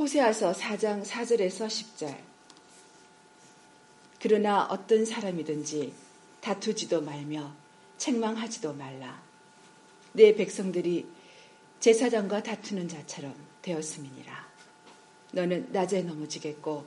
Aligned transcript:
호세아서 0.00 0.52
4장 0.52 1.04
4절에서 1.04 1.66
10절. 1.66 2.16
그러나 4.18 4.64
어떤 4.64 5.04
사람이든지 5.04 5.92
다투지도 6.40 7.02
말며 7.02 7.52
책망하지도 7.98 8.72
말라. 8.72 9.22
내 10.14 10.34
백성들이 10.34 11.06
제사장과 11.80 12.42
다투는 12.42 12.88
자처럼 12.88 13.34
되었음이니라. 13.60 14.48
너는 15.32 15.70
낮에 15.70 16.00
넘어지겠고 16.00 16.86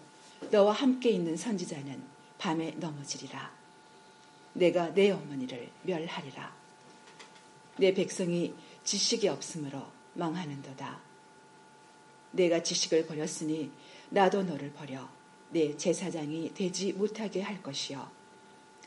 너와 0.50 0.74
함께 0.74 1.12
있는 1.12 1.38
선지자는 1.38 2.02
밤에 2.40 2.72
넘어지리라. 2.78 3.54
내가 4.54 4.92
내 4.92 5.12
어머니를 5.12 5.70
멸하리라. 5.84 6.52
내 7.78 7.94
백성이 7.94 8.56
지식이 8.84 9.28
없으므로 9.28 9.86
망하는도다. 10.16 11.13
내가 12.34 12.62
지식을 12.62 13.06
버렸으니 13.08 13.72
나도 14.10 14.44
너를 14.44 14.72
버려 14.74 15.10
내 15.52 15.76
제사장이 15.78 16.54
되지 16.54 16.94
못하게 16.94 17.42
할 17.42 17.62
것이요. 17.62 18.10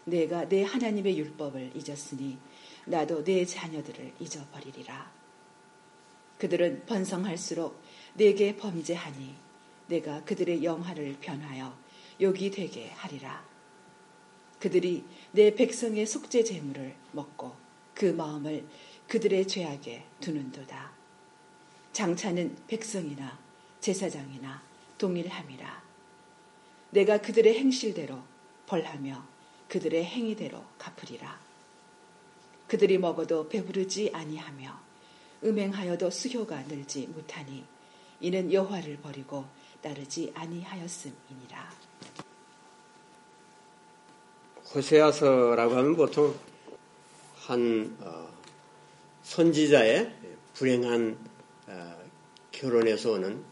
내가 0.04 0.48
내 0.48 0.62
하나님의 0.62 1.18
율법을 1.18 1.72
잊었으니 1.74 2.38
나도 2.84 3.24
내 3.24 3.44
자녀들을 3.44 4.12
잊어버리리라. 4.20 5.10
그들은 6.38 6.84
번성할수록 6.86 7.80
내게 8.14 8.56
범죄하니 8.56 9.34
내가 9.88 10.22
그들의 10.24 10.62
영화를 10.62 11.16
변하여 11.20 11.76
욕이 12.20 12.50
되게 12.50 12.90
하리라. 12.90 13.44
그들이 14.58 15.04
내 15.32 15.54
백성의 15.54 16.06
속죄 16.06 16.44
제물을 16.44 16.94
먹고 17.12 17.54
그 17.94 18.06
마음을 18.06 18.66
그들의 19.08 19.46
죄악에 19.46 20.04
두는도다. 20.20 20.95
장차는 21.96 22.54
백성이나 22.66 23.38
제사장이나 23.80 24.62
동일함이라. 24.98 25.82
내가 26.90 27.22
그들의 27.22 27.58
행실대로 27.58 28.18
벌하며 28.66 29.24
그들의 29.68 30.04
행위대로 30.04 30.62
갚으리라. 30.76 31.40
그들이 32.68 32.98
먹어도 32.98 33.48
배부르지 33.48 34.10
아니하며 34.12 34.78
음행하여도 35.44 36.10
수효가 36.10 36.64
늘지 36.64 37.06
못하니 37.06 37.64
이는 38.20 38.52
여호와를 38.52 38.98
버리고 38.98 39.46
따르지 39.80 40.30
아니하였음이니라. 40.34 41.70
호세아서라고 44.74 45.74
하면 45.76 45.96
보통 45.96 46.38
한 47.36 47.96
어, 48.00 48.28
선지자의 49.22 50.12
불행한 50.52 51.16
어, 51.18 51.35
결혼에서 52.52 53.12
오는 53.12 53.42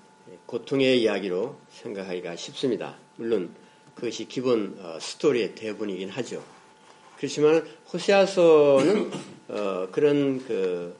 고통의 0.47 1.03
이야기로 1.03 1.57
생각하기가 1.70 2.37
쉽습니다. 2.37 2.97
물론 3.17 3.55
그것이 3.95 4.27
기본 4.27 4.77
어, 4.81 4.98
스토리의 5.01 5.55
대부분이긴 5.55 6.09
하죠. 6.11 6.43
그렇지만 7.17 7.67
호세아서는 7.93 9.11
어, 9.48 9.89
그런 9.93 10.45
그 10.47 10.97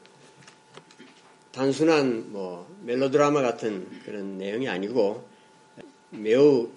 단순한 1.51 2.31
뭐 2.31 2.67
멜로드라마 2.83 3.41
같은 3.41 3.87
그런 4.05 4.37
내용이 4.37 4.67
아니고 4.69 5.27
매우 6.11 6.69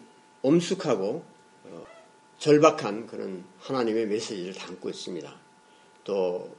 엄숙하고 0.43 1.25
어, 1.65 1.87
절박한 2.39 3.07
그런 3.07 3.45
하나님의 3.61 4.07
메시지를 4.07 4.55
담고 4.55 4.89
있습니다. 4.89 5.35
또 6.05 6.57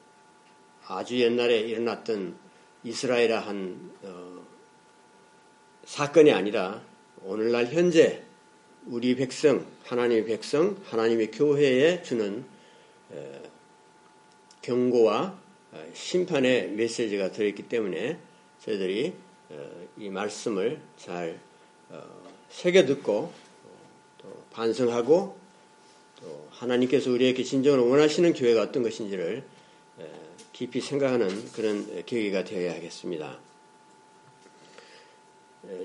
아주 0.85 1.19
옛날에 1.19 1.59
일어났던 1.59 2.48
이스라엘의 2.83 3.39
한 3.39 3.91
어, 4.03 4.45
사건이 5.85 6.31
아니라 6.31 6.81
오늘날 7.23 7.67
현재 7.67 8.23
우리 8.87 9.15
백성, 9.15 9.65
하나님의 9.85 10.25
백성, 10.25 10.77
하나님의 10.85 11.31
교회에 11.31 12.01
주는 12.03 12.45
경고와 14.61 15.37
어, 15.71 15.91
심판의 15.93 16.71
메시지가 16.71 17.31
들어있기 17.31 17.63
때문에 17.63 18.17
저희들이 18.63 19.13
어, 19.49 19.87
이 19.97 20.09
말씀을 20.09 20.79
잘 20.97 21.39
어, 21.89 22.01
새겨 22.49 22.85
듣고 22.85 23.31
또 24.21 24.43
반성하고 24.51 25.37
또 26.21 26.47
하나님께서 26.51 27.11
우리에게 27.11 27.43
진정으로 27.43 27.87
원하시는 27.89 28.33
교회가 28.33 28.61
어떤 28.61 28.83
것인지를 28.83 29.43
깊이 30.53 30.81
생각하는 30.81 31.51
그런 31.51 32.05
계기가 32.05 32.43
되어야 32.43 32.73
하겠습니다. 32.75 33.39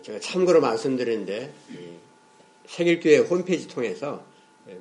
제가 0.02 0.20
참고로 0.20 0.60
말씀드리는데 0.60 1.52
세길교회 2.66 3.18
홈페이지 3.18 3.68
통해서 3.68 4.24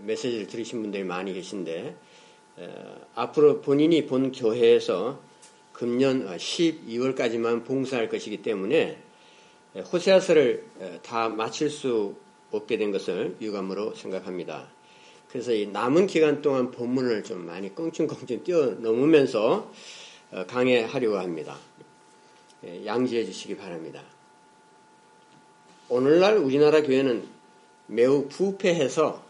메시지를 0.04 0.48
들으신 0.48 0.82
분들이 0.82 1.04
많이 1.04 1.34
계신데 1.34 1.96
앞으로 3.16 3.62
본인이 3.62 4.06
본 4.06 4.32
교회에서 4.32 5.20
금년 5.74 6.28
12월까지만 6.28 7.66
봉사할 7.66 8.10
것이기 8.10 8.42
때문에 8.42 8.98
호세아서를 9.92 10.66
다 11.02 11.30
마칠 11.30 11.70
수 11.70 12.16
없게 12.52 12.78
된 12.78 12.92
것을 12.92 13.36
유감으로 13.42 13.96
생각합니다. 13.96 14.72
그래서 15.34 15.52
이 15.52 15.68
남은 15.68 16.08
기간 16.08 16.42
동안 16.42 16.72
본문을 16.72 17.24
좀 17.24 17.46
많이 17.46 17.74
껑충껑충 17.74 18.44
뛰어넘으면서 18.44 19.70
어, 20.32 20.46
강해하려고 20.48 21.18
합니다. 21.18 21.58
양지해 22.86 23.26
주시기 23.26 23.58
바랍니다. 23.58 24.02
오늘날 25.90 26.38
우리나라 26.38 26.82
교회는 26.82 27.28
매우 27.88 28.30
부패해서 28.30 29.22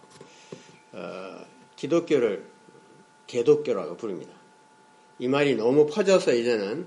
어, 0.91 1.45
기독교를 1.75 2.45
개독교라고 3.25 3.97
부릅니다. 3.97 4.31
이 5.17 5.27
말이 5.27 5.55
너무 5.55 5.87
퍼져서 5.87 6.33
이제는 6.33 6.85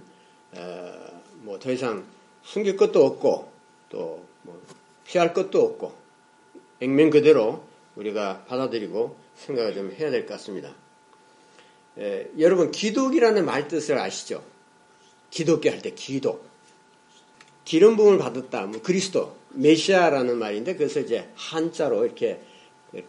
어, 0.53 0.93
뭐더 1.43 1.73
이상 1.73 2.05
숨길 2.45 2.77
것도 2.77 3.05
없고 3.05 3.51
또 3.89 4.27
뭐 4.47 4.63
피할 5.05 5.35
것도 5.35 5.61
없고 5.61 5.95
액면 6.81 7.11
그대로 7.11 7.65
우리가 7.97 8.45
받아들이고 8.45 9.17
생각을 9.35 9.75
좀 9.75 9.93
해야 9.93 10.11
될 10.11 10.27
것 10.27 10.35
같습니다. 10.35 10.75
에, 11.99 12.29
여러분 12.39 12.71
기독이라는 12.71 13.45
말 13.45 13.69
뜻을 13.69 13.99
아시죠? 13.99 14.45
기독교 15.31 15.71
할 15.71 15.81
때 15.81 15.91
기독. 15.91 16.47
기름 17.65 17.97
부음을 17.97 18.19
받았다. 18.19 18.67
뭐 18.67 18.81
그리스도, 18.81 19.37
메시아라는 19.51 20.39
말인데 20.39 20.77
그래서 20.77 21.01
이제 21.01 21.29
한자로 21.35 22.05
이렇게 22.05 22.41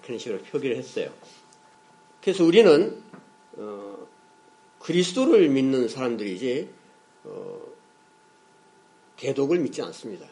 그런 0.01 0.17
식으로 0.17 0.39
표기를 0.39 0.75
했어요. 0.77 1.13
그래서 2.21 2.43
우리는 2.43 3.01
어, 3.57 4.07
그리스도를 4.79 5.49
믿는 5.49 5.87
사람들이지 5.87 6.69
어, 7.25 7.61
개독을 9.17 9.59
믿지 9.59 9.81
않습니다. 9.83 10.27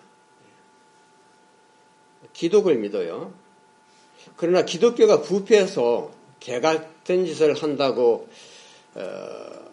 기독을 2.34 2.76
믿어요. 2.78 3.34
그러나 4.36 4.66
기독교가 4.66 5.22
부패해서 5.22 6.12
개 6.40 6.60
같은 6.60 7.26
짓을 7.26 7.54
한다고 7.56 8.28
어, 8.96 9.66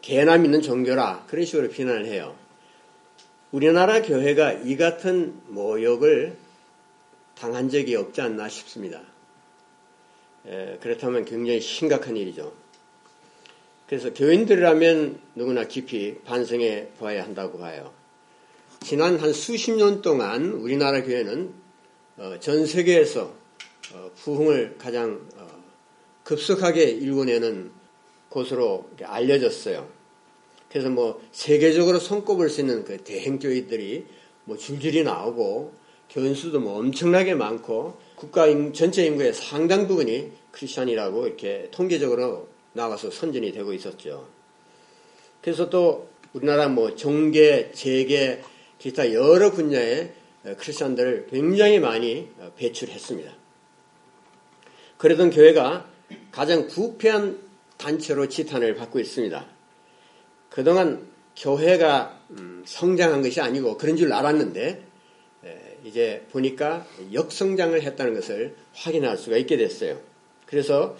개나 0.00 0.38
믿는 0.38 0.62
종교라 0.62 1.26
그런 1.28 1.44
식으로 1.44 1.68
비난을 1.68 2.06
해요. 2.06 2.36
우리나라 3.50 4.02
교회가 4.02 4.52
이 4.52 4.76
같은 4.76 5.40
모욕을 5.48 6.36
당한 7.38 7.68
적이 7.68 7.96
없지 7.96 8.20
않나 8.20 8.48
싶습니다. 8.48 9.02
에, 10.46 10.78
그렇다면 10.80 11.24
굉장히 11.24 11.60
심각한 11.60 12.16
일이죠. 12.16 12.52
그래서 13.86 14.14
교인들이라면 14.14 15.20
누구나 15.34 15.64
깊이 15.64 16.18
반성해 16.24 16.88
보아야 16.98 17.22
한다고 17.24 17.58
봐요. 17.58 17.92
지난 18.80 19.18
한 19.18 19.32
수십 19.32 19.72
년 19.72 20.00
동안 20.00 20.52
우리나라 20.52 21.02
교회는 21.02 21.48
어, 21.48 21.61
전 22.40 22.66
세계에서 22.66 23.32
어, 23.94 24.10
부흥을 24.16 24.76
가장 24.78 25.26
어, 25.36 25.48
급속하게 26.24 26.84
일궈내는 26.84 27.70
곳으로 28.28 28.88
알려졌어요. 29.02 29.88
그래서 30.70 30.88
뭐 30.88 31.20
세계적으로 31.32 31.98
손꼽을 31.98 32.48
수 32.48 32.60
있는 32.60 32.84
그 32.84 32.98
대행교회들이 32.98 34.06
뭐 34.44 34.56
줄줄이 34.56 35.02
나오고 35.02 35.72
교인 36.10 36.34
수도 36.34 36.60
뭐 36.60 36.78
엄청나게 36.78 37.34
많고 37.34 37.98
국가 38.14 38.46
전체 38.72 39.04
인구의 39.04 39.34
상당 39.34 39.86
부분이 39.86 40.30
크리스천이라고 40.50 41.26
이렇게 41.26 41.68
통계적으로 41.70 42.48
나와서 42.72 43.10
선전이 43.10 43.52
되고 43.52 43.72
있었죠. 43.72 44.28
그래서 45.40 45.68
또 45.68 46.08
우리나라 46.32 46.68
뭐 46.68 46.94
정계, 46.94 47.72
재계, 47.72 48.42
기타 48.78 49.12
여러 49.12 49.50
분야의 49.50 50.12
크리스천들을 50.42 51.28
굉장히 51.30 51.78
많이 51.78 52.28
배출했습니다. 52.56 53.32
그러던 54.98 55.30
교회가 55.30 55.88
가장 56.30 56.66
부패한 56.66 57.38
단체로 57.76 58.28
지탄을 58.28 58.74
받고 58.74 59.00
있습니다. 59.00 59.46
그동안 60.50 61.06
교회가 61.36 62.20
음, 62.30 62.62
성장한 62.66 63.22
것이 63.22 63.40
아니고 63.40 63.78
그런 63.78 63.96
줄 63.96 64.12
알았는데 64.12 64.92
이제 65.84 66.24
보니까 66.30 66.86
역성장을 67.12 67.80
했다는 67.82 68.14
것을 68.14 68.54
확인할 68.74 69.16
수가 69.16 69.36
있게 69.38 69.56
됐어요. 69.56 69.98
그래서 70.46 70.96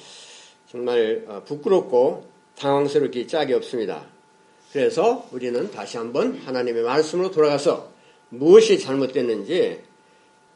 정말 0.69 1.25
어, 1.29 1.43
부끄럽고 1.45 2.27
당황스럽기 2.59 3.29
짝이 3.29 3.53
없습니다. 3.55 4.07
그래서 4.73 5.29
우리는 5.31 5.71
다시 5.71 5.99
한번 5.99 6.37
하나님의 6.39 6.83
말씀으로 6.83 7.31
돌아가서 7.31 7.92
무엇이 8.33 8.79
잘못됐는지 8.79 9.81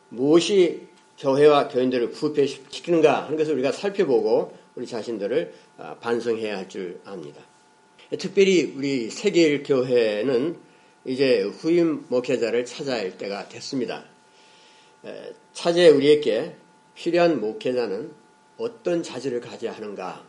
무엇이 0.08 0.87
교회와 1.19 1.69
교인들을 1.69 2.11
부패시키는가 2.11 3.25
하는 3.25 3.37
것을 3.37 3.52
우리가 3.55 3.73
살펴보고 3.73 4.56
우리 4.75 4.87
자신들을 4.87 5.52
어, 5.78 5.96
반성해야 6.00 6.56
할 6.56 6.69
줄 6.69 7.00
압니다. 7.05 7.43
특별히 8.19 8.73
우리 8.76 9.11
세계일 9.11 9.62
교회는 9.62 10.56
이제 11.05 11.43
후임 11.43 12.05
목회자를 12.08 12.64
찾아야 12.64 13.00
할 13.00 13.19
때가 13.19 13.49
됐습니다. 13.49 14.05
차제 15.52 15.88
우리에게 15.88 16.56
필요한 16.94 17.40
목회자는 17.40 18.11
어떤 18.58 19.02
자질을 19.02 19.40
가져야 19.40 19.73
하는가? 19.73 20.25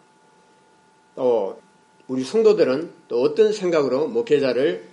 또 1.15 1.59
우리 2.07 2.23
성도들은 2.23 2.91
또 3.07 3.21
어떤 3.21 3.53
생각으로 3.53 4.07
목회자를 4.07 4.85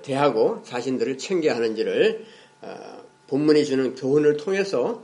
대하고 0.00 0.62
자신들을 0.62 1.18
챙겨야 1.18 1.56
하는지를 1.56 2.24
어, 2.62 3.02
본문이 3.28 3.64
주는 3.64 3.94
교훈을 3.94 4.36
통해서 4.36 5.02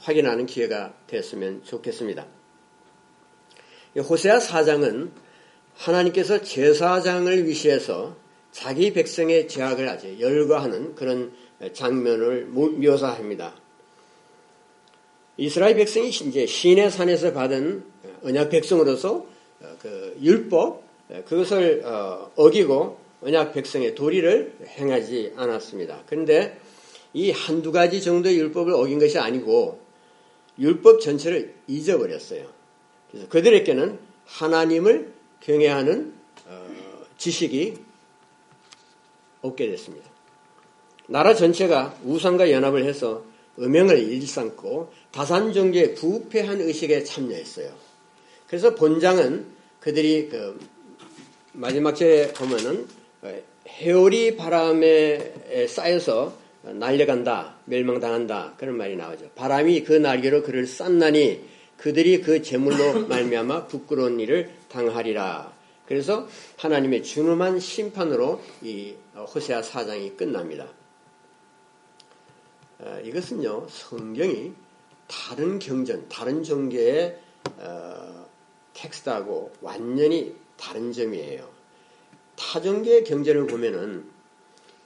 확인하는 0.00 0.46
기회가 0.46 0.94
됐으면 1.06 1.64
좋겠습니다. 1.64 2.26
호세아 3.96 4.40
사장은 4.40 5.10
하나님께서 5.74 6.42
제사장을 6.42 7.46
위시해서 7.46 8.16
자기 8.52 8.92
백성의 8.92 9.48
제약을 9.48 9.88
아주 9.88 10.20
열거하는 10.20 10.94
그런 10.94 11.32
장면을 11.72 12.46
묘사합니다. 12.46 13.54
이스라엘 15.38 15.76
백성이 15.76 16.08
이제 16.08 16.46
시내 16.46 16.88
산에서 16.88 17.32
받은 17.32 17.84
언약 18.22 18.50
백성으로서 18.50 19.26
어, 19.60 19.76
그 19.80 20.16
율법 20.22 20.82
그것을 21.26 21.82
어, 21.84 22.30
어기고 22.36 23.05
언약 23.22 23.54
백성의 23.54 23.94
도리를 23.94 24.58
행하지 24.66 25.32
않았습니다. 25.36 26.02
그런데 26.06 26.58
이 27.12 27.30
한두 27.30 27.72
가지 27.72 28.02
정도의 28.02 28.38
율법을 28.38 28.72
어긴 28.72 28.98
것이 28.98 29.18
아니고 29.18 29.80
율법 30.58 31.00
전체를 31.00 31.54
잊어버렸어요. 31.66 32.46
그래서 33.10 33.28
그들에게는 33.28 33.98
하나님을 34.26 35.12
경외하는 35.40 36.14
어, 36.46 36.66
지식이 37.16 37.78
없게 39.42 39.68
됐습니다. 39.68 40.10
나라 41.08 41.34
전체가 41.34 41.96
우상과 42.04 42.50
연합을 42.50 42.84
해서 42.84 43.24
음행을 43.58 43.98
일삼고 43.98 44.92
다산 45.12 45.52
종교에 45.52 45.94
부패한 45.94 46.60
의식에 46.60 47.04
참여했어요. 47.04 47.72
그래서 48.46 48.74
본장은 48.74 49.46
그들이 49.80 50.28
그 50.28 50.58
마지막 51.52 51.94
절에 51.94 52.32
보면은 52.32 52.86
해오리 53.68 54.36
바람에 54.36 55.66
쌓여서 55.68 56.34
날려간다, 56.62 57.56
멸망당한다 57.66 58.54
그런 58.56 58.76
말이 58.76 58.96
나오죠. 58.96 59.30
바람이 59.34 59.84
그 59.84 59.92
날개로 59.92 60.42
그를 60.42 60.66
쌌나니 60.66 61.40
그들이 61.76 62.20
그 62.20 62.42
제물로 62.42 63.06
말미암아 63.08 63.66
부끄러운 63.66 64.18
일을 64.20 64.50
당하리라. 64.68 65.52
그래서 65.86 66.28
하나님의 66.56 67.04
준엄한 67.04 67.60
심판으로 67.60 68.42
이 68.62 68.94
호세아 69.14 69.62
사장이 69.62 70.16
끝납니다. 70.16 70.66
어, 72.78 73.00
이것은요 73.04 73.68
성경이 73.70 74.52
다른 75.06 75.58
경전, 75.58 76.08
다른 76.08 76.42
종교의 76.42 77.18
어, 77.58 78.26
텍스트하고 78.74 79.52
완전히 79.60 80.34
다른 80.56 80.92
점이에요. 80.92 81.55
타종교의 82.36 83.04
경전을 83.04 83.46
보면은 83.46 84.04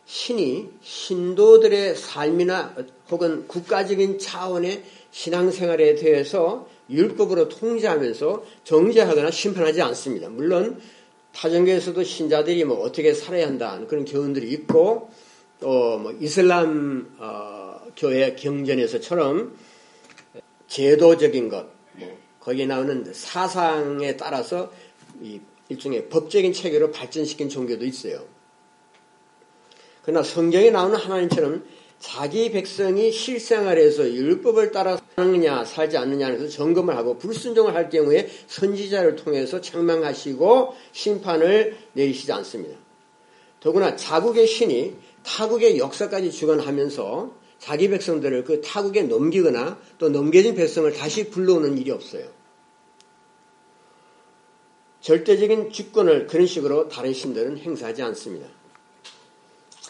신이 0.06 0.70
신도들의 0.82 1.94
삶이나 1.94 2.74
혹은 3.10 3.46
국가적인 3.46 4.18
차원의 4.18 4.82
신앙생활에 5.10 5.94
대해서 5.96 6.68
율법으로 6.88 7.48
통제하면서 7.48 8.44
정죄하거나 8.64 9.30
심판하지 9.30 9.82
않습니다. 9.82 10.28
물론 10.28 10.80
타종교에서도 11.32 12.02
신자들이 12.02 12.64
뭐 12.64 12.80
어떻게 12.80 13.14
살아야 13.14 13.46
한다 13.46 13.80
그런 13.88 14.04
교훈들이 14.04 14.50
있고 14.50 15.10
또 15.60 15.98
뭐 16.00 16.12
이슬람 16.20 17.14
어, 17.18 17.80
교회 17.96 18.34
경전에서처럼 18.34 19.56
제도적인 20.68 21.48
것, 21.48 21.66
뭐 21.92 22.18
거기에 22.40 22.66
나오는 22.66 23.12
사상에 23.12 24.16
따라서 24.16 24.72
일종의 25.70 26.08
법적인 26.08 26.52
체계로 26.52 26.90
발전시킨 26.90 27.48
종교도 27.48 27.86
있어요. 27.86 28.26
그러나 30.02 30.22
성경에 30.22 30.70
나오는 30.70 30.96
하나님처럼 30.96 31.64
자기 32.00 32.50
백성이 32.50 33.12
실생활에서 33.12 34.10
율법을 34.10 34.72
따라 34.72 35.00
사느냐 35.16 35.64
살지 35.64 35.98
않느냐는 35.98 36.38
것을 36.38 36.50
점검을 36.50 36.96
하고 36.96 37.18
불순종을 37.18 37.74
할 37.74 37.90
경우에 37.90 38.28
선지자를 38.46 39.16
통해서 39.16 39.60
책망하시고 39.60 40.74
심판을 40.92 41.76
내리시지 41.92 42.32
않습니다. 42.32 42.76
더구나 43.60 43.96
자국의 43.96 44.46
신이 44.46 44.94
타국의 45.22 45.78
역사까지 45.78 46.32
주관하면서 46.32 47.38
자기 47.58 47.90
백성들을 47.90 48.44
그 48.44 48.62
타국에 48.62 49.02
넘기거나 49.02 49.78
또 49.98 50.08
넘겨진 50.08 50.54
백성을 50.54 50.90
다시 50.94 51.28
불러오는 51.28 51.76
일이 51.76 51.90
없어요. 51.90 52.39
절대적인 55.00 55.72
주권을 55.72 56.26
그런 56.26 56.46
식으로 56.46 56.88
다른 56.88 57.12
신들은 57.12 57.58
행사하지 57.58 58.02
않습니다. 58.02 58.46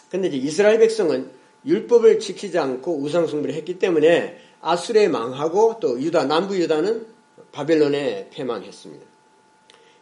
그런데 0.09 0.29
이제 0.29 0.37
이스라엘 0.37 0.79
백성은 0.79 1.29
율법을 1.65 2.19
지키지 2.19 2.57
않고 2.57 2.97
우상숭배를 2.99 3.55
했기 3.55 3.77
때문에 3.77 4.37
아수르에 4.61 5.07
망하고 5.07 5.77
또 5.79 5.99
유다 6.01 6.25
남부 6.25 6.57
유다는 6.57 7.05
바벨론에 7.51 8.29
패망했습니다. 8.31 9.05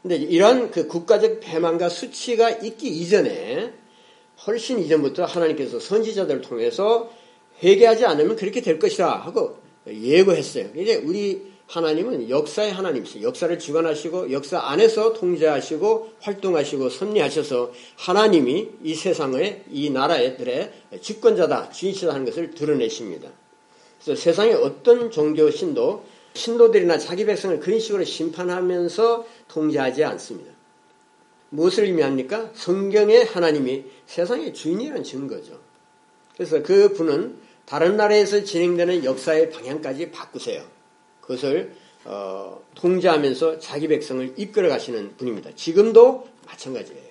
근데 0.01 0.15
이런 0.15 0.71
그 0.71 0.87
국가적 0.87 1.41
패망과 1.41 1.89
수치가 1.89 2.49
있기 2.49 2.87
이전에 2.87 3.73
훨씬 4.45 4.79
이전부터 4.79 5.25
하나님께서 5.25 5.79
선지자들을 5.79 6.41
통해서 6.41 7.11
회개하지 7.61 8.05
않으면 8.05 8.37
그렇게 8.37 8.61
될 8.61 8.79
것이다 8.79 9.17
하고 9.17 9.57
예고했어요. 9.85 10.69
이제 10.77 10.95
우리 10.95 11.48
하나님은 11.69 12.31
역사의 12.31 12.73
하나님이시죠. 12.73 13.21
역사를 13.21 13.59
주관하시고 13.59 14.31
역사 14.31 14.59
안에서 14.59 15.13
통제하시고 15.13 16.13
활동하시고 16.19 16.89
섭리하셔서 16.89 17.71
하나님이 17.95 18.69
이 18.83 18.95
세상의 18.95 19.65
이 19.69 19.91
나라들의 19.91 20.73
집권자다, 20.99 21.69
주인이다 21.69 22.11
하는 22.11 22.25
것을 22.25 22.51
드러내십니다. 22.51 23.29
그래서 24.03 24.19
세상의 24.19 24.55
어떤 24.55 25.11
종교 25.11 25.51
신도 25.51 26.05
신도들이나 26.33 26.97
자기 26.97 27.25
백성을 27.25 27.59
그런 27.59 27.79
식으로 27.79 28.03
심판하면서 28.03 29.27
통제하지 29.47 30.03
않습니다. 30.05 30.51
무엇을 31.49 31.83
의미합니까? 31.83 32.51
성경의 32.53 33.25
하나님이 33.25 33.85
세상의 34.07 34.53
주인이라는 34.55 35.03
증거죠. 35.03 35.59
그래서 36.35 36.63
그 36.63 36.93
분은 36.93 37.37
다른 37.65 37.95
나라에서 37.97 38.43
진행되는 38.43 39.05
역사의 39.05 39.51
방향까지 39.51 40.09
바꾸세요. 40.09 40.78
그것을 41.29 41.75
어, 42.05 42.59
통제하면서 42.73 43.59
자기 43.59 43.87
백성을 43.87 44.33
이끌어 44.35 44.67
가시는 44.67 45.15
분입니다. 45.17 45.51
지금도 45.55 46.27
마찬가지예요. 46.47 47.09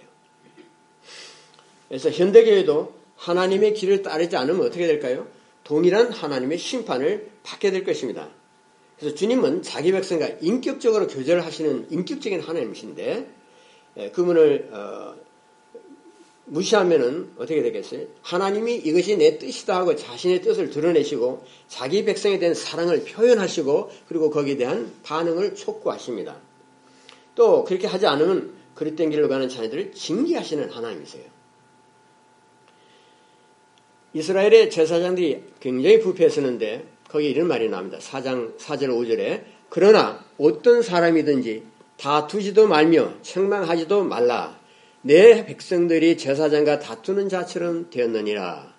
그래서 1.87 2.11
현대교회도 2.11 2.95
하나님의 3.17 3.75
길을 3.75 4.03
따르지 4.03 4.37
않으면 4.37 4.67
어떻게 4.67 4.87
될까요? 4.89 5.29
동일한 5.63 6.11
하나님의 6.11 6.59
심판을 6.59 7.31
받게 7.45 7.71
될 7.71 7.85
것입니다. 7.85 8.29
그래서 8.99 9.15
주님은 9.15 9.63
자기 9.63 9.93
백성과 9.93 10.29
인격적으로 10.41 11.07
교제를 11.07 11.45
하시는 11.45 11.87
인격적인 11.91 12.41
하나님이신데 12.41 13.31
예, 13.99 14.11
그분을 14.11 14.71
어, 14.73 15.15
무시하면은 16.49 17.31
어떻게 17.37 17.62
되겠어요? 17.62 18.07
하나님이 18.23 18.76
이것이 18.76 19.17
내 19.17 19.38
뜻이다 19.38 19.76
하고 19.76 19.95
자신의 19.95 20.43
뜻을 20.43 20.71
드러내시고 20.71 21.45
자기 21.69 22.05
백성에 22.05 22.38
대한 22.38 22.55
사랑을 22.55 23.05
표현하시고 23.05 23.90
그리고 24.09 24.31
거기에 24.31 24.57
대한 24.57 24.93
반응을 25.02 25.55
촉구하십니다. 25.55 26.37
또 27.35 27.64
그렇게 27.64 27.87
하지 27.87 28.07
않으면 28.07 28.55
그릇된 28.75 29.11
길로 29.11 29.28
가는 29.28 29.49
자녀들을 29.49 29.93
징계하시는 29.93 30.71
하나님이세요. 30.71 31.25
이스라엘의 34.14 34.71
제사장들이 34.71 35.43
굉장히 35.61 36.00
부패했었는데 36.00 36.87
거기에 37.09 37.31
이런 37.31 37.49
말이 37.49 37.69
나옵니다. 37.69 37.99
4장 37.99 38.57
4절 38.57 38.88
5절에 38.88 39.45
그러나 39.69 40.25
어떤 40.38 40.83
사람이든지 40.83 41.62
다투지도 41.99 42.69
말며 42.69 43.14
책망하지도 43.23 44.05
말라 44.05 44.58
내 45.09 45.47
백성들이 45.47 46.19
제사장과 46.19 46.81
다투는 46.81 47.31
자처럼 47.31 47.88
되었느니라. 47.88 48.75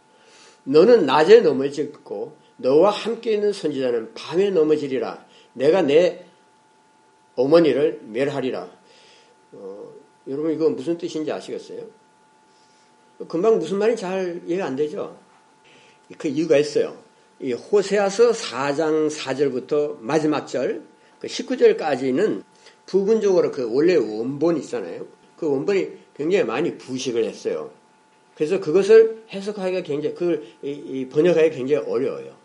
너는 0.63 1.07
낮에 1.07 1.41
넘어졌고 1.41 2.38
너와 2.57 2.91
함께 2.91 3.33
있는 3.33 3.51
선지자는 3.51 4.13
밤에 4.13 4.51
넘어지리라. 4.51 5.25
내가 5.53 5.81
내 5.81 6.24
어머니를 7.33 8.01
멸하리라. 8.03 8.69
어, 9.53 9.93
여러분 10.27 10.53
이거 10.53 10.69
무슨 10.69 11.00
뜻인지 11.00 11.31
아시겠어요? 11.31 11.88
금방 13.27 13.57
무슨 13.57 13.79
말인지 13.79 14.01
잘 14.01 14.43
이해가 14.45 14.67
안 14.67 14.75
되죠? 14.75 15.17
그 16.19 16.27
이유가 16.27 16.57
있어요. 16.57 16.95
이 17.39 17.53
호세아서 17.53 18.33
4장 18.33 19.09
4절부터 19.09 19.98
마지막 20.01 20.45
절, 20.45 20.83
그 21.17 21.25
19절까지는 21.25 22.43
부분적으로 22.86 23.50
그 23.51 23.74
원래 23.74 23.95
원본이 23.95 24.59
있잖아요. 24.59 25.07
그 25.36 25.50
원본이 25.50 25.98
굉장히 26.19 26.43
많이 26.43 26.77
부식을 26.77 27.23
했어요. 27.23 27.71
그래서 28.35 28.59
그것을 28.59 29.23
해석하기가 29.31 29.83
굉장히, 29.83 30.15
그걸 30.15 30.43
번역하기가 31.09 31.55
굉장히 31.55 31.85
어려워요. 31.88 32.35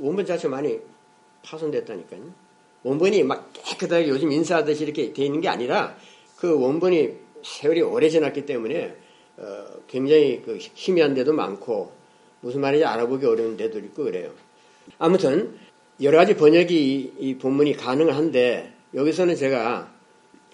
원본 0.00 0.24
자체가 0.24 0.56
많이 0.56 0.78
파손됐다니까요. 1.42 2.22
원본이 2.84 3.24
막 3.24 3.52
깨끗하게 3.52 4.08
요즘 4.08 4.32
인사하듯이 4.32 4.84
이렇게 4.84 5.12
돼 5.12 5.26
있는 5.26 5.42
게 5.42 5.48
아니라 5.48 5.98
그 6.36 6.58
원본이 6.58 7.12
세월이 7.44 7.82
오래 7.82 8.08
지났기 8.08 8.46
때문에 8.46 8.96
어, 9.36 9.66
굉장히 9.86 10.40
그 10.42 10.56
희미한 10.58 11.12
데도 11.12 11.34
많고 11.34 11.92
무슨 12.40 12.62
말인지 12.62 12.86
알아보기 12.86 13.26
어려운 13.26 13.58
데도 13.58 13.80
있고 13.80 14.04
그래요. 14.04 14.32
아무튼 14.98 15.58
여러 16.00 16.16
가지 16.16 16.34
번역이 16.36 16.74
이, 16.74 17.12
이 17.18 17.36
본문이 17.36 17.74
가능한데 17.74 18.72
여기서는 18.94 19.36
제가 19.36 19.97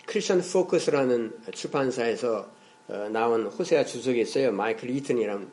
크리스천 0.07 0.43
포커스라는 0.43 1.33
출판사에서 1.53 2.51
어, 2.89 3.09
나온 3.11 3.47
호세아 3.47 3.85
주석이 3.85 4.21
있어요. 4.21 4.53
마이클 4.53 4.91
이튼이라는 4.91 5.49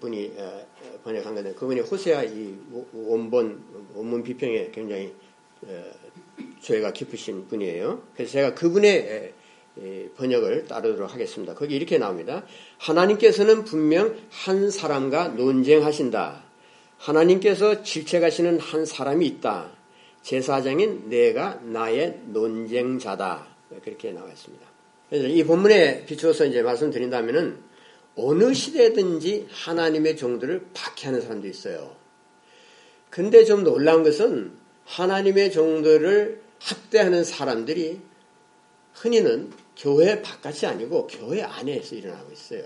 분이 0.00 0.32
어, 0.36 0.66
번역한 1.02 1.34
건데 1.34 1.52
그분이 1.54 1.80
호세아 1.80 2.22
이 2.24 2.54
원본 2.92 3.90
원문 3.94 4.22
비평에 4.22 4.70
굉장히 4.72 5.12
어, 5.62 5.84
죄가 6.60 6.92
깊으신 6.92 7.48
분이에요. 7.48 8.02
그래서 8.14 8.32
제가 8.32 8.54
그분의 8.54 9.34
번역을 10.16 10.66
따르도록 10.66 11.12
하겠습니다. 11.12 11.54
거기 11.54 11.76
이렇게 11.76 11.98
나옵니다. 11.98 12.44
하나님께서는 12.78 13.64
분명 13.64 14.16
한 14.30 14.70
사람과 14.70 15.28
논쟁하신다. 15.28 16.42
하나님께서 16.96 17.84
질책하시는 17.84 18.58
한 18.58 18.84
사람이 18.84 19.24
있다. 19.26 19.70
제사장인 20.22 21.08
내가 21.08 21.60
나의 21.62 22.20
논쟁자다. 22.26 23.57
그렇게 23.84 24.12
나와 24.12 24.30
있습니다. 24.30 24.66
그래서 25.08 25.26
이 25.26 25.44
본문에 25.44 26.04
비추어서 26.06 26.46
이제 26.46 26.62
말씀드린다면은 26.62 27.58
어느 28.16 28.52
시대든지 28.52 29.46
하나님의 29.50 30.16
종들을 30.16 30.66
박해하는 30.74 31.20
사람도 31.20 31.46
있어요. 31.46 31.96
근데 33.10 33.44
좀 33.44 33.64
놀라운 33.64 34.02
것은 34.02 34.52
하나님의 34.84 35.52
종들을 35.52 36.42
학대하는 36.60 37.24
사람들이 37.24 38.00
흔히는 38.94 39.52
교회 39.76 40.20
바깥이 40.22 40.66
아니고 40.66 41.06
교회 41.06 41.42
안에서 41.42 41.94
일어나고 41.94 42.32
있어요. 42.32 42.64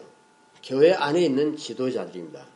교회 0.63 0.93
안에 0.93 1.23
있는 1.23 1.57
지도자들입니다. 1.57 2.47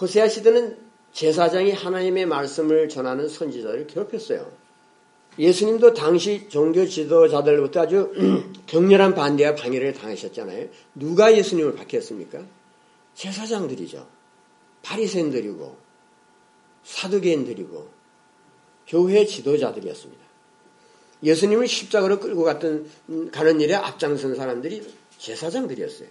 호세아 0.00 0.28
시대는 0.28 0.78
제사장이 1.12 1.72
하나님의 1.72 2.26
말씀을 2.26 2.88
전하는 2.88 3.28
선지자들을 3.28 3.86
괴롭혔어요. 3.86 4.50
예수님도 5.38 5.94
당시 5.94 6.48
종교 6.48 6.84
지도자들부터 6.84 7.82
아주 7.82 8.12
격렬한 8.66 9.14
반대와 9.14 9.54
방해를 9.54 9.92
당하셨잖아요. 9.92 10.68
누가 10.94 11.36
예수님을 11.36 11.74
박했습니까? 11.74 12.44
제사장들이죠. 13.14 14.06
바리새인들이고 14.82 15.76
사두개인들이고 16.82 17.88
교회 18.86 19.24
지도자들이었습니다. 19.26 20.28
예수님을 21.22 21.66
십자가로 21.66 22.20
끌고 22.20 22.44
갔던 22.44 23.30
가는 23.32 23.60
일에 23.60 23.74
앞장선 23.74 24.34
사람들이 24.34 24.86
제사장들이었어요. 25.18 26.08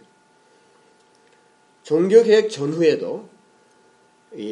종교 1.84 2.22
개혁 2.24 2.50
전후에도 2.50 3.30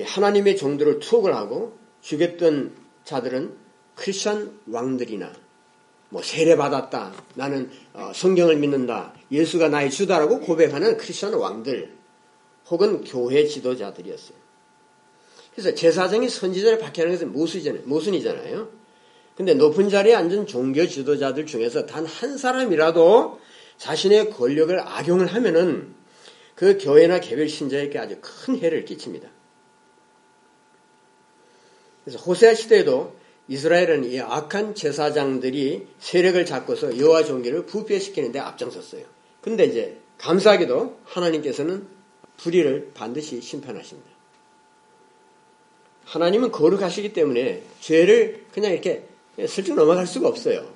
하나님의 0.05 0.55
종들을 0.55 0.99
투옥을 0.99 1.35
하고 1.35 1.77
죽였던 2.01 2.75
자들은 3.03 3.64
크리스천 3.95 4.59
왕들이나 4.69 5.31
뭐 6.09 6.21
세례 6.21 6.55
받았다. 6.55 7.13
나는 7.35 7.69
어, 7.93 8.11
성경을 8.13 8.57
믿는다. 8.57 9.13
예수가 9.31 9.69
나의 9.69 9.89
주다라고 9.91 10.39
고백하는 10.41 10.97
크리스천 10.97 11.33
왕들 11.33 11.93
혹은 12.69 13.03
교회 13.03 13.45
지도자들이었어요. 13.45 14.37
그래서 15.53 15.73
제사장이 15.73 16.29
선지자를 16.29 16.79
박해하는 16.79 17.15
것은 17.15 17.31
모순이잖아요. 17.31 17.83
모순이잖아요. 17.85 18.69
근데 19.37 19.53
높은 19.53 19.89
자리에 19.89 20.15
앉은 20.15 20.47
종교 20.47 20.87
지도자들 20.87 21.45
중에서 21.45 21.85
단 21.85 22.05
한 22.05 22.37
사람이라도 22.37 23.39
자신의 23.77 24.31
권력을 24.31 24.77
악용을 24.79 25.27
하면은 25.27 25.93
그 26.55 26.77
교회나 26.77 27.19
개별 27.19 27.49
신자에게 27.49 27.99
아주 27.99 28.17
큰 28.21 28.57
해를 28.57 28.85
끼칩니다. 28.85 29.29
그래서 32.05 32.19
호세아 32.19 32.53
시대에도 32.53 33.15
이스라엘은 33.47 34.05
이 34.05 34.19
악한 34.19 34.75
제사장들이 34.75 35.87
세력을 35.99 36.45
잡고서 36.45 36.97
여호와 36.97 37.23
종기를 37.23 37.65
부패시키는 37.65 38.31
데 38.31 38.39
앞장섰어요. 38.39 39.03
근데 39.41 39.65
이제 39.65 39.97
감사하게도 40.17 40.99
하나님께서는 41.03 41.87
불의를 42.37 42.91
반드시 42.93 43.41
심판하십니다. 43.41 44.09
하나님은 46.05 46.51
거룩하시기 46.51 47.13
때문에 47.13 47.63
죄를 47.81 48.45
그냥 48.51 48.71
이렇게 48.71 49.07
슬쩍 49.47 49.75
넘어갈 49.75 50.07
수가 50.07 50.27
없어요. 50.27 50.73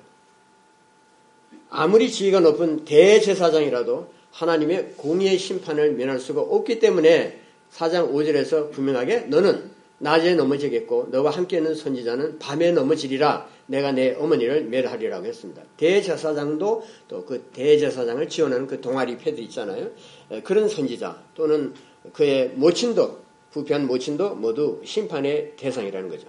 아무리 1.68 2.10
지위가 2.10 2.40
높은 2.40 2.84
대제사장이라도 2.84 4.12
하나님의 4.32 4.94
공의의 4.96 5.38
심판을 5.38 5.92
면할 5.92 6.18
수가 6.20 6.40
없기 6.40 6.78
때문에 6.78 7.40
4장 7.72 8.12
5절에서 8.12 8.72
분명하게 8.72 9.22
너는 9.22 9.70
낮에 10.02 10.34
넘어지겠고 10.34 11.08
너와 11.10 11.30
함께 11.30 11.58
있는 11.58 11.74
선지자는 11.74 12.38
밤에 12.38 12.72
넘어지리라 12.72 13.46
내가 13.66 13.92
내 13.92 14.14
어머니를 14.14 14.64
멸하리라고 14.64 15.26
했습니다. 15.26 15.62
대제사장도 15.76 16.82
또 17.06 17.24
그 17.26 17.42
대제사장을 17.52 18.26
지원하는 18.28 18.66
그 18.66 18.80
동아리 18.80 19.18
패들 19.18 19.42
있잖아요. 19.44 19.90
그런 20.42 20.68
선지자 20.68 21.22
또는 21.34 21.74
그의 22.14 22.48
모친도 22.54 23.20
부패한 23.52 23.86
모친도 23.86 24.36
모두 24.36 24.80
심판의 24.84 25.52
대상이라는 25.56 26.08
거죠. 26.08 26.28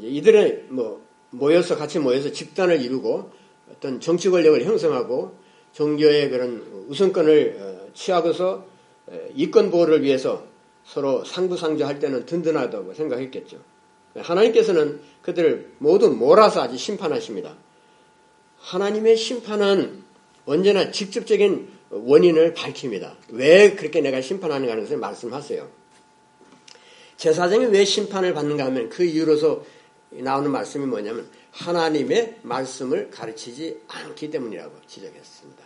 이들은 0.00 0.68
뭐 0.70 1.02
모여서 1.30 1.76
같이 1.76 1.98
모여서 1.98 2.32
집단을 2.32 2.80
이루고 2.80 3.30
어떤 3.70 4.00
정치 4.00 4.30
권력을 4.30 4.64
형성하고 4.64 5.34
종교의 5.72 6.30
그런 6.30 6.86
우선권을 6.88 7.56
어, 7.60 7.92
취하고서 7.94 8.66
이권 9.34 9.70
보호를 9.70 10.02
위해서 10.02 10.49
서로 10.92 11.24
상부상조 11.24 11.86
할 11.86 12.00
때는 12.00 12.26
든든하다고 12.26 12.94
생각했겠죠. 12.94 13.58
하나님께서는 14.16 15.00
그들을 15.22 15.74
모두 15.78 16.10
몰아서 16.10 16.62
아주 16.62 16.76
심판하십니다. 16.76 17.56
하나님의 18.58 19.16
심판은 19.16 20.02
언제나 20.46 20.90
직접적인 20.90 21.68
원인을 21.90 22.54
밝힙니다. 22.54 23.16
왜 23.28 23.74
그렇게 23.74 24.00
내가 24.00 24.20
심판하는가 24.20 24.72
하는 24.72 24.84
것을 24.84 24.96
말씀하세요. 24.96 25.68
제사장이 27.16 27.66
왜 27.66 27.84
심판을 27.84 28.34
받는가 28.34 28.64
하면 28.66 28.88
그 28.88 29.04
이유로서 29.04 29.64
나오는 30.10 30.50
말씀이 30.50 30.86
뭐냐면 30.86 31.28
하나님의 31.52 32.38
말씀을 32.42 33.10
가르치지 33.10 33.82
않기 33.86 34.30
때문이라고 34.30 34.72
지적했습니다. 34.88 35.64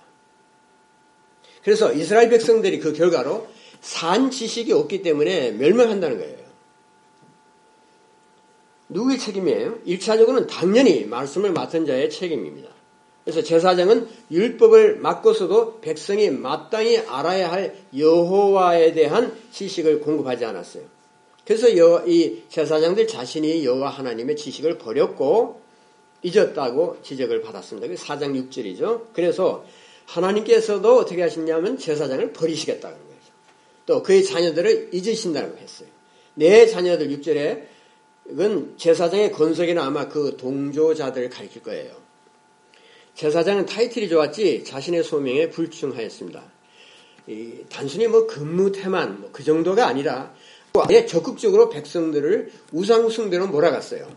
그래서 1.63 1.95
이스라엘 1.95 2.29
백성들이 2.29 2.79
그 2.81 2.93
결과로 2.93 3.49
산 3.85 4.31
지식이 4.31 4.73
없기 4.73 5.03
때문에 5.03 5.51
멸망한다는 5.51 6.17
거예요. 6.19 6.39
누구의 8.89 9.19
책임이에요? 9.19 9.81
1차적으로는 9.87 10.49
당연히 10.49 11.05
말씀을 11.05 11.53
맡은 11.53 11.85
자의 11.85 12.09
책임입니다. 12.09 12.71
그래서 13.25 13.43
제사장은 13.43 14.09
율법을 14.31 14.97
맡고서도 14.97 15.81
백성이 15.83 16.31
마땅히 16.31 16.97
알아야 16.99 17.53
할 17.53 17.77
여호와에 17.95 18.95
대한 18.95 19.37
지식을 19.53 20.01
공급하지 20.01 20.47
않았어요. 20.47 20.85
그래서 21.45 21.77
여, 21.77 22.05
이 22.07 22.43
제사장들 22.49 23.07
자신이 23.07 23.67
여호와 23.67 23.91
하나님의 23.91 24.37
지식을 24.37 24.79
버렸고 24.79 25.61
잊었다고 26.23 27.01
지적을 27.03 27.43
받았습니다. 27.43 27.89
그 27.89 27.95
4장 27.97 28.49
6절이죠. 28.49 29.09
그래서 29.13 29.67
하나님께서도 30.07 30.97
어떻게 30.97 31.21
하셨냐면 31.21 31.77
제사장을 31.77 32.33
버리시겠다는 32.33 32.97
거예요. 32.97 33.04
또 33.87 34.03
그의 34.03 34.25
자녀들을 34.25 34.91
잊으신다고 34.93 35.59
했어요. 35.59 35.89
내 36.35 36.67
자녀들 36.67 37.09
6절에 37.09 37.65
이건 38.31 38.75
제사장의 38.77 39.33
건석에는 39.33 39.83
아마 39.83 40.09
그 40.09 40.37
동조자들을 40.37 41.29
가리킬 41.31 41.63
거예요. 41.63 41.95
제사장은 43.15 43.67
타이틀이 43.67 44.09
좋았지 44.09 44.65
자신의 44.65 45.05
소명에 45.05 45.51
불충하였습니다. 45.51 46.43
단순히 47.71 48.07
뭐 48.07 48.27
근무 48.27 48.73
태만 48.73 49.21
뭐 49.21 49.31
그 49.33 49.45
정도가 49.45 49.87
아니라 49.87 50.35
아예 50.75 51.07
적극적으로 51.07 51.69
백성들을 51.69 52.51
우상 52.73 53.09
숭배로 53.09 53.47
몰아갔어요. 53.47 54.09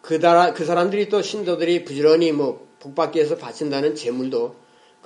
그, 0.00 0.20
다, 0.20 0.52
그 0.52 0.64
사람들이 0.64 1.08
또 1.08 1.20
신도들이 1.20 1.84
부지런히 1.84 2.30
뭐 2.32 2.68
복받기 2.78 3.18
위해서 3.18 3.36
바친다는 3.36 3.94
재물도 3.96 4.54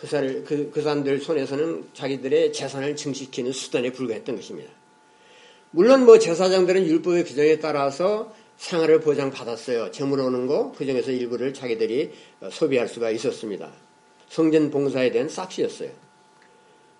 그, 0.03 0.09
사, 0.09 0.21
그, 0.21 0.69
그 0.75 0.83
사람들 0.83 1.21
손에서는 1.21 1.91
자기들의 1.95 2.53
재산을 2.53 2.97
증식시키는 2.97 3.53
수단에 3.53 3.93
불과했던 3.93 4.35
것입니다. 4.35 4.69
물론 5.71 6.05
뭐 6.05 6.19
제사장들은 6.19 6.89
율법의 6.89 7.25
규정에 7.25 7.61
따라서 7.61 8.35
생활을 8.57 9.01
보장받았어요. 9.01 9.93
재물 9.93 10.19
오는 10.19 10.49
거, 10.49 10.73
그 10.77 10.85
중에서 10.87 11.13
일부를 11.13 11.55
자기들이 11.55 12.11
소비할 12.51 12.89
수가 12.89 13.11
있었습니다. 13.11 13.71
성전 14.29 14.73
봉사에 14.73 15.13
대한 15.13 15.29
싹시였어요. 15.29 15.91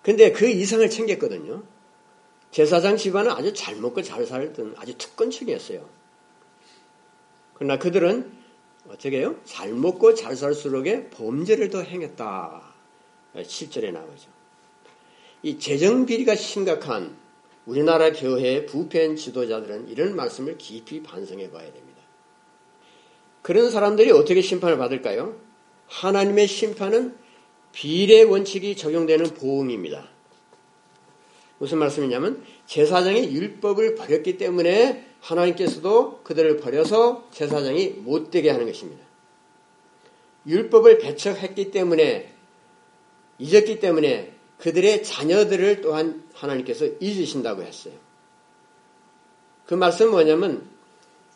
근데 0.01 0.31
그 0.31 0.47
이상을 0.47 0.89
챙겼거든요. 0.89 1.61
제사장 2.51 2.95
집안은 2.95 3.31
아주 3.31 3.51
잘 3.51 3.75
먹고 3.75 4.01
잘 4.01 4.25
살던 4.25 4.75
아주 4.77 4.97
특권층이었어요. 4.97 5.85
그러나 7.55 7.77
그들은 7.77 8.31
어떻게 8.87 9.17
해요? 9.17 9.35
잘 9.43 9.73
먹고 9.73 10.15
잘 10.15 10.37
살수록에 10.37 11.09
범죄를 11.09 11.69
더 11.69 11.81
행했다. 11.81 12.72
7절에 13.35 13.91
나오죠. 13.91 14.29
이 15.41 15.59
재정 15.59 16.05
비리가 16.05 16.35
심각한 16.35 17.15
우리나라 17.65 18.11
교회의 18.11 18.65
부패한 18.65 19.15
지도자들은 19.15 19.89
이런 19.89 20.15
말씀을 20.15 20.57
깊이 20.57 21.01
반성해 21.01 21.49
봐야 21.51 21.71
됩니다. 21.71 22.01
그런 23.41 23.69
사람들이 23.69 24.11
어떻게 24.11 24.41
심판을 24.41 24.77
받을까요? 24.77 25.37
하나님의 25.87 26.47
심판은 26.47 27.15
비례 27.71 28.23
원칙이 28.23 28.75
적용되는 28.77 29.33
보응입니다. 29.33 30.09
무슨 31.57 31.77
말씀이냐면 31.79 32.43
제사장이 32.65 33.33
율법을 33.33 33.95
버렸기 33.95 34.37
때문에 34.37 35.07
하나님께서도 35.21 36.21
그들을 36.23 36.57
버려서 36.57 37.27
제사장이 37.31 37.89
못되게 37.99 38.49
하는 38.49 38.65
것입니다. 38.65 39.03
율법을 40.45 40.99
배척했기 40.99 41.71
때문에 41.71 42.32
잊었기 43.39 43.79
때문에 43.79 44.33
그들의 44.59 45.03
자녀들을 45.03 45.81
또한 45.81 46.23
하나님께서 46.33 46.85
잊으신다고 46.99 47.63
했어요. 47.63 47.93
그 49.65 49.73
말씀은 49.73 50.11
뭐냐면 50.11 50.69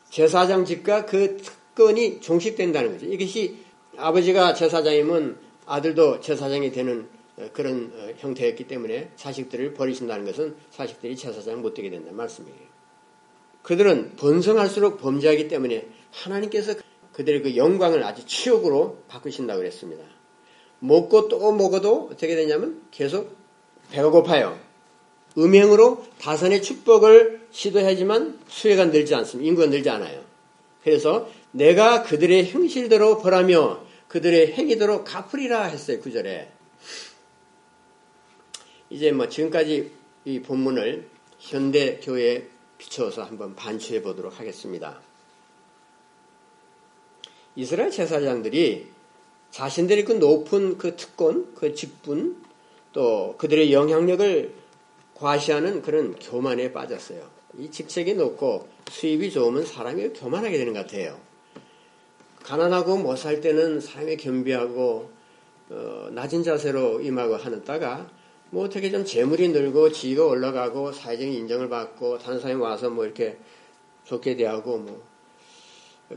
제사장 0.09 0.65
집과 0.65 1.05
그 1.05 1.37
특권이 1.37 2.21
종식된다는 2.21 2.93
거죠. 2.93 3.05
이것이 3.05 3.57
아버지가 3.97 4.53
제사장이면 4.53 5.37
아들도 5.65 6.21
제사장이 6.21 6.71
되는 6.71 7.09
그런 7.53 7.91
형태였기 8.17 8.67
때문에 8.67 9.11
자식들을 9.15 9.73
버리신다는 9.73 10.25
것은 10.25 10.55
자식들이 10.71 11.15
제사장 11.15 11.61
못 11.61 11.73
되게 11.73 11.89
된다는 11.89 12.15
말씀이에요. 12.15 12.57
그들은 13.61 14.15
번성할수록 14.15 14.99
범죄하기 14.99 15.47
때문에 15.49 15.87
하나님께서 16.11 16.75
그들의 17.11 17.41
그 17.41 17.55
영광을 17.57 18.03
아주 18.03 18.25
치욕으로 18.25 19.03
바꾸신다고 19.07 19.59
그랬습니다. 19.59 20.03
먹고 20.79 21.27
또 21.27 21.51
먹어도 21.51 22.09
어떻게 22.11 22.35
되냐면 22.35 22.81
계속 22.91 23.35
배가 23.91 24.09
고파요. 24.09 24.59
음행으로 25.37 26.03
다산의 26.19 26.61
축복을 26.61 27.47
시도하지만 27.51 28.39
수혜가 28.47 28.85
늘지 28.85 29.13
않습니다. 29.15 29.47
인구가 29.47 29.67
늘지 29.67 29.89
않아요. 29.89 30.23
그래서 30.83 31.29
내가 31.51 32.03
그들의 32.03 32.49
형실대로 32.49 33.19
벌하며 33.19 33.85
그들의 34.07 34.53
행위대로 34.53 35.03
갚으리라 35.03 35.63
했어요. 35.63 35.99
구절에. 35.99 36.51
이제 38.89 39.11
뭐 39.11 39.27
지금까지 39.27 39.91
이 40.25 40.41
본문을 40.41 41.07
현대 41.39 41.99
교회에 41.99 42.47
비춰서 42.77 43.23
한번 43.23 43.55
반추해 43.55 44.01
보도록 44.01 44.39
하겠습니다. 44.39 45.01
이스라엘 47.55 47.91
제사장들이 47.91 48.96
자신들이 49.51 50.05
그 50.05 50.13
높은 50.13 50.77
그 50.77 50.95
특권, 50.95 51.53
그 51.55 51.73
직분, 51.73 52.41
또 52.93 53.35
그들의 53.37 53.73
영향력을 53.73 54.53
과시하는 55.15 55.81
그런 55.81 56.15
교만에 56.15 56.71
빠졌어요. 56.71 57.21
이 57.57 57.71
직책이 57.71 58.13
높고 58.15 58.67
수입이 58.91 59.31
좋으면 59.31 59.65
사람이 59.65 60.09
교만하게 60.13 60.57
되는 60.57 60.73
것 60.73 60.85
같아요. 60.85 61.17
가난하고 62.43 62.97
못 62.97 63.17
살 63.17 63.41
때는 63.41 63.81
사람이 63.81 64.17
겸비하고 64.17 65.09
어, 65.69 66.07
낮은 66.11 66.43
자세로 66.43 67.01
임하고 67.01 67.35
하는다가 67.35 68.09
뭐 68.51 68.65
어떻게 68.65 68.89
좀 68.89 69.03
재물이 69.03 69.49
늘고 69.49 69.91
지위가 69.91 70.25
올라가고 70.25 70.93
사회적인 70.93 71.33
인정을 71.33 71.67
받고 71.67 72.19
다른 72.19 72.39
사람이 72.39 72.61
와서 72.61 72.89
뭐 72.89 73.03
이렇게 73.03 73.37
좋게 74.05 74.37
대하고 74.37 74.77
뭐 74.77 75.03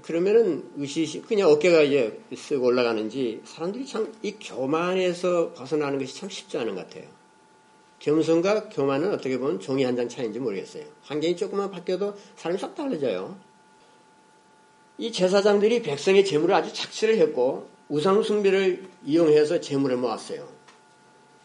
그러면은 0.02 0.70
의시 0.76 1.20
그냥 1.26 1.50
어깨가 1.50 1.82
이제 1.82 2.20
쓱 2.32 2.62
올라가는지 2.62 3.40
사람들이 3.44 3.86
참 3.86 4.06
이 4.22 4.36
교만에서 4.40 5.52
벗어나는 5.52 5.98
것이 5.98 6.14
참 6.16 6.28
쉽지 6.28 6.58
않은 6.58 6.76
것 6.76 6.88
같아요. 6.88 7.08
겸손과 7.98 8.68
교만은 8.70 9.12
어떻게 9.12 9.36
보면 9.38 9.60
종이 9.60 9.84
한 9.84 9.96
장 9.96 10.08
차이인지 10.08 10.38
모르겠어요. 10.38 10.84
환경이 11.02 11.36
조금만 11.36 11.70
바뀌어도 11.70 12.14
사람이 12.36 12.58
싹 12.58 12.74
달라져요. 12.74 13.36
이 14.98 15.10
제사장들이 15.12 15.82
백성의 15.82 16.24
재물을 16.24 16.54
아주 16.54 16.72
착취를 16.72 17.18
했고 17.18 17.68
우상 17.88 18.22
숭배를 18.22 18.88
이용해서 19.04 19.60
재물을 19.60 19.96
모았어요. 19.96 20.48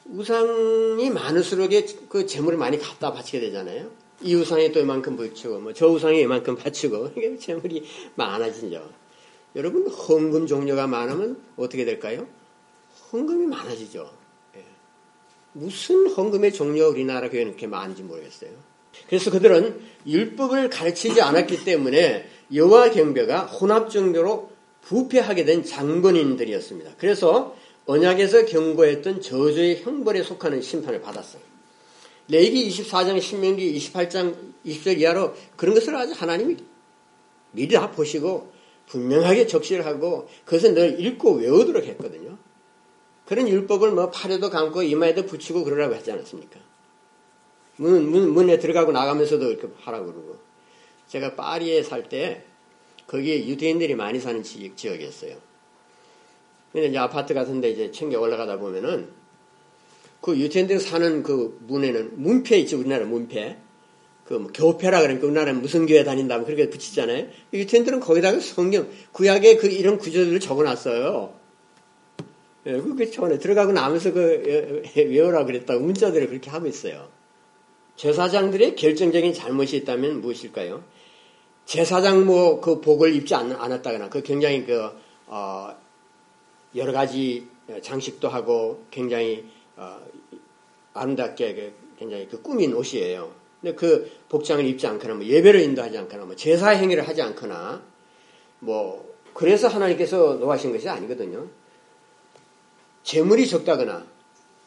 우상이 0.06 1.10
많을수록 1.10 1.72
그 2.10 2.28
재물을 2.28 2.58
많이 2.60 2.78
갖다 2.78 3.12
바치게 3.12 3.40
되잖아요. 3.40 3.90
이 4.22 4.34
우상에 4.36 4.72
또 4.72 4.80
이만큼 4.80 5.16
붙이고, 5.18 5.60
뭐 5.60 5.74
저 5.74 5.88
우상에 5.88 6.22
이만큼 6.22 6.56
바치고, 6.56 7.12
이게 7.18 7.38
재물이 7.38 7.84
많아지죠. 8.16 8.90
여러분, 9.56 9.88
헌금 9.88 10.48
종류가 10.48 10.88
많으면 10.88 11.38
어떻게 11.58 11.86
될까요? 11.86 12.28
헌금이 13.12 13.48
많아지죠. 13.48 14.10
예. 14.58 14.64
무슨 15.54 16.08
헌금의 16.08 16.54
종류가 16.54 16.90
우리나라 16.90 17.30
교회는 17.30 17.52
그렇게 17.52 17.68
많은지 17.68 18.04
모르겠어요. 18.04 18.52
그래서 19.08 19.32
그들은 19.32 19.80
율법을 20.08 20.70
가르치지 20.70 21.22
않았기 21.22 21.64
때문에 21.66 22.28
여호와 22.54 22.92
경배가 22.92 23.46
혼합 23.46 23.90
정도로 23.90 24.52
부패하게 24.82 25.46
된 25.46 25.64
장본인들이었습니다. 25.64 26.92
그래서 26.98 27.56
언약에서 27.86 28.46
경고했던 28.46 29.22
저주의 29.22 29.82
형벌에 29.82 30.24
속하는 30.24 30.62
심판을 30.62 31.02
받았어요. 31.02 31.42
레이기 32.28 32.70
24장, 32.70 33.22
신명기 33.22 33.78
28장 33.78 34.36
20절 34.66 35.00
이하로 35.00 35.36
그런 35.56 35.76
것을 35.76 35.96
아주 35.96 36.14
하나님이 36.14 36.58
미리 37.52 37.74
다 37.74 37.92
보시고 37.92 38.52
분명하게 38.88 39.48
적시를 39.48 39.86
하고 39.86 40.28
그것을 40.46 40.74
늘 40.74 41.00
읽고 41.00 41.34
외우도록 41.34 41.86
했거든요. 41.86 42.38
그런 43.26 43.48
율법을 43.48 43.92
뭐 43.92 44.12
팔에도 44.12 44.50
감고 44.50 44.84
이마에도 44.84 45.26
붙이고 45.26 45.64
그러라고 45.64 45.96
하지 45.96 46.12
않았습니까? 46.12 46.60
문, 47.78 48.10
문, 48.10 48.30
문에 48.32 48.60
들어가고 48.60 48.92
나가면서도 48.92 49.52
이렇게 49.52 49.68
하라고 49.82 50.06
그러고. 50.08 50.38
제가 51.08 51.36
파리에 51.36 51.84
살 51.84 52.10
때 52.10 52.44
거기에 53.08 53.48
유대인들이 53.48 53.96
많이 53.96 54.20
사는 54.20 54.42
지역이었어요. 54.44 55.36
근데 56.72 56.88
이제 56.88 56.98
아파트 56.98 57.34
같은데 57.34 57.70
이제 57.70 57.92
챙겨 57.92 58.20
올라가다 58.20 58.58
보면은 58.58 59.10
그 60.26 60.36
유태인들 60.40 60.80
사는 60.80 61.22
그 61.22 61.60
문에는 61.68 62.14
문패 62.16 62.58
있죠 62.62 62.80
우리나라 62.80 63.06
문패. 63.06 63.58
그 64.26 64.34
뭐 64.34 64.50
교패라 64.52 65.02
그러니까 65.02 65.28
우리나라는 65.28 65.62
무슨 65.62 65.86
교회 65.86 66.04
다닌다면 66.04 66.48
그렇게 66.48 66.68
붙이잖아요. 66.68 67.28
유태인들은 67.54 68.00
거기다가 68.00 68.40
성경 68.40 68.90
구약에 69.12 69.58
그 69.58 69.68
이런 69.68 70.00
구조들을 70.00 70.40
적어놨어요. 70.40 71.32
예, 72.66 72.72
그게 72.72 73.12
처음에 73.12 73.38
들어가고 73.38 73.72
나면서 73.72 74.14
그 74.14 74.82
외우라 74.96 75.46
그랬다고 75.46 75.84
문자들을 75.84 76.28
그렇게 76.28 76.50
하고 76.50 76.66
있어요. 76.66 77.08
제사장들의 77.96 78.76
결정적인 78.78 79.32
잘못이 79.32 79.78
있다면 79.78 80.22
무엇일까요? 80.22 80.84
제사장 81.66 82.26
뭐 82.26 82.62
그 82.62 82.82
복을 82.82 83.14
입지 83.14 83.36
않, 83.36 83.52
았다거나 83.52 84.10
그 84.10 84.24
굉장히 84.24 84.66
그 84.66 84.90
어, 85.28 85.70
여러 86.76 86.92
가지 86.92 87.46
장식도 87.84 88.28
하고 88.28 88.86
굉장히 88.90 89.46
어, 89.78 90.00
아름답게 90.96 91.54
그 91.54 91.74
굉장히 92.00 92.28
그 92.28 92.42
꾸민 92.42 92.74
옷이에요. 92.74 93.32
근데 93.62 93.76
그 93.76 94.12
복장을 94.30 94.66
입지 94.66 94.88
않거나 94.88 95.16
뭐 95.16 95.26
예배를 95.26 95.62
인도하지 95.62 95.98
않거나 96.00 96.26
뭐 96.26 96.36
제사 96.36 96.70
행위를 96.70 97.08
하지 97.08 97.22
않거나 97.22 97.84
뭐 98.60 99.14
그래서 99.34 99.68
하나님께서 99.68 100.36
노하신 100.36 100.72
것이 100.72 100.90
아니거든요. 100.90 101.48
재물이 103.04 103.48
적다거나 103.48 104.06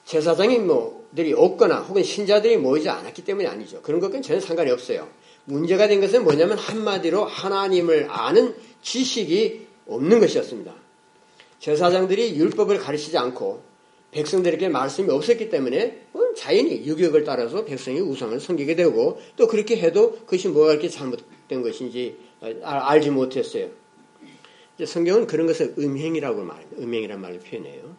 제사장이 0.05 0.59
뭐들이 0.59 1.33
없거나 1.33 1.81
혹은 1.81 2.03
신자들이 2.03 2.57
모이지 2.59 2.89
않았기 2.89 3.25
때문이 3.25 3.47
아니죠. 3.47 3.83
그런 3.83 4.01
것과는 4.01 4.23
전혀 4.23 4.41
상관이 4.41 4.71
없어요. 4.71 5.09
문제가 5.45 5.89
된 5.89 6.01
것은 6.01 6.25
뭐냐면 6.25 6.59
한마디로 6.59 7.25
하나님을 7.25 8.07
아는 8.11 8.55
지식이 8.83 9.67
없는 9.87 10.21
것이었습니다. 10.21 10.75
제사장들이 11.59 12.37
율법을 12.37 12.79
가르치지 12.79 13.17
않고 13.17 13.68
백성들에게 14.19 14.69
말씀이 14.69 15.09
없었기 15.11 15.49
때문에 15.49 16.07
자연히 16.37 16.85
유격을 16.85 17.23
따라서 17.23 17.65
백성이 17.65 18.01
우상을 18.01 18.39
섬기게 18.41 18.75
되고 18.75 19.21
또 19.37 19.47
그렇게 19.47 19.77
해도 19.77 20.13
그것이 20.13 20.49
뭐가 20.49 20.73
이렇게 20.73 20.89
잘못된 20.89 21.63
것인지 21.63 22.17
알지 22.63 23.11
못했어요. 23.11 23.69
성경은 24.85 25.27
그런 25.27 25.47
것을 25.47 25.75
음행이라고 25.79 26.43
말합니다. 26.43 26.83
음행이라는 26.83 27.21
말을 27.21 27.39
표현해요. 27.41 27.97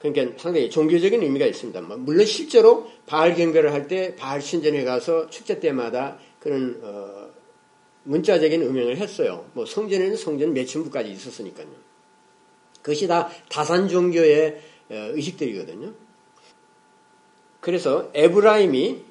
그러니까 0.00 0.36
상당히 0.36 0.68
종교적인 0.68 1.22
의미가 1.22 1.46
있습니다. 1.46 1.80
뭐 1.80 1.96
물론 1.96 2.26
실제로 2.26 2.88
바알 3.06 3.34
경배를 3.34 3.72
할 3.72 3.88
때 3.88 4.14
바알 4.16 4.42
신전에 4.42 4.84
가서 4.84 5.30
축제 5.30 5.60
때마다 5.60 6.18
그런 6.40 6.78
어, 6.82 7.30
문자적인 8.02 8.62
음행을 8.62 8.98
했어요. 8.98 9.46
뭐 9.54 9.64
성전에는 9.64 10.16
성전 10.16 10.52
매춘부까지 10.52 11.10
있었으니까요. 11.10 11.93
그것이 12.84 13.08
다 13.08 13.30
다산 13.48 13.88
종교의 13.88 14.60
어, 14.90 14.94
의식들이거든요. 15.14 15.94
그래서 17.60 18.10
에브라임이 18.12 19.02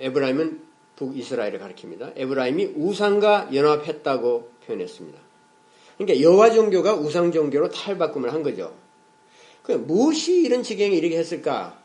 에브라임은 0.00 0.62
북이스라엘을 0.96 1.60
가리킵니다. 1.60 2.12
에브라임이 2.16 2.72
우상과 2.74 3.50
연합했다고 3.52 4.50
표현했습니다. 4.66 5.18
그러니까 5.98 6.22
여호와 6.22 6.52
종교가 6.52 6.94
우상 6.94 7.30
종교로 7.30 7.68
탈바꿈을 7.68 8.32
한 8.32 8.42
거죠. 8.42 8.74
그 9.62 9.72
무엇이 9.72 10.40
이런 10.40 10.62
지경에 10.62 10.96
이르게 10.96 11.18
했을까? 11.18 11.78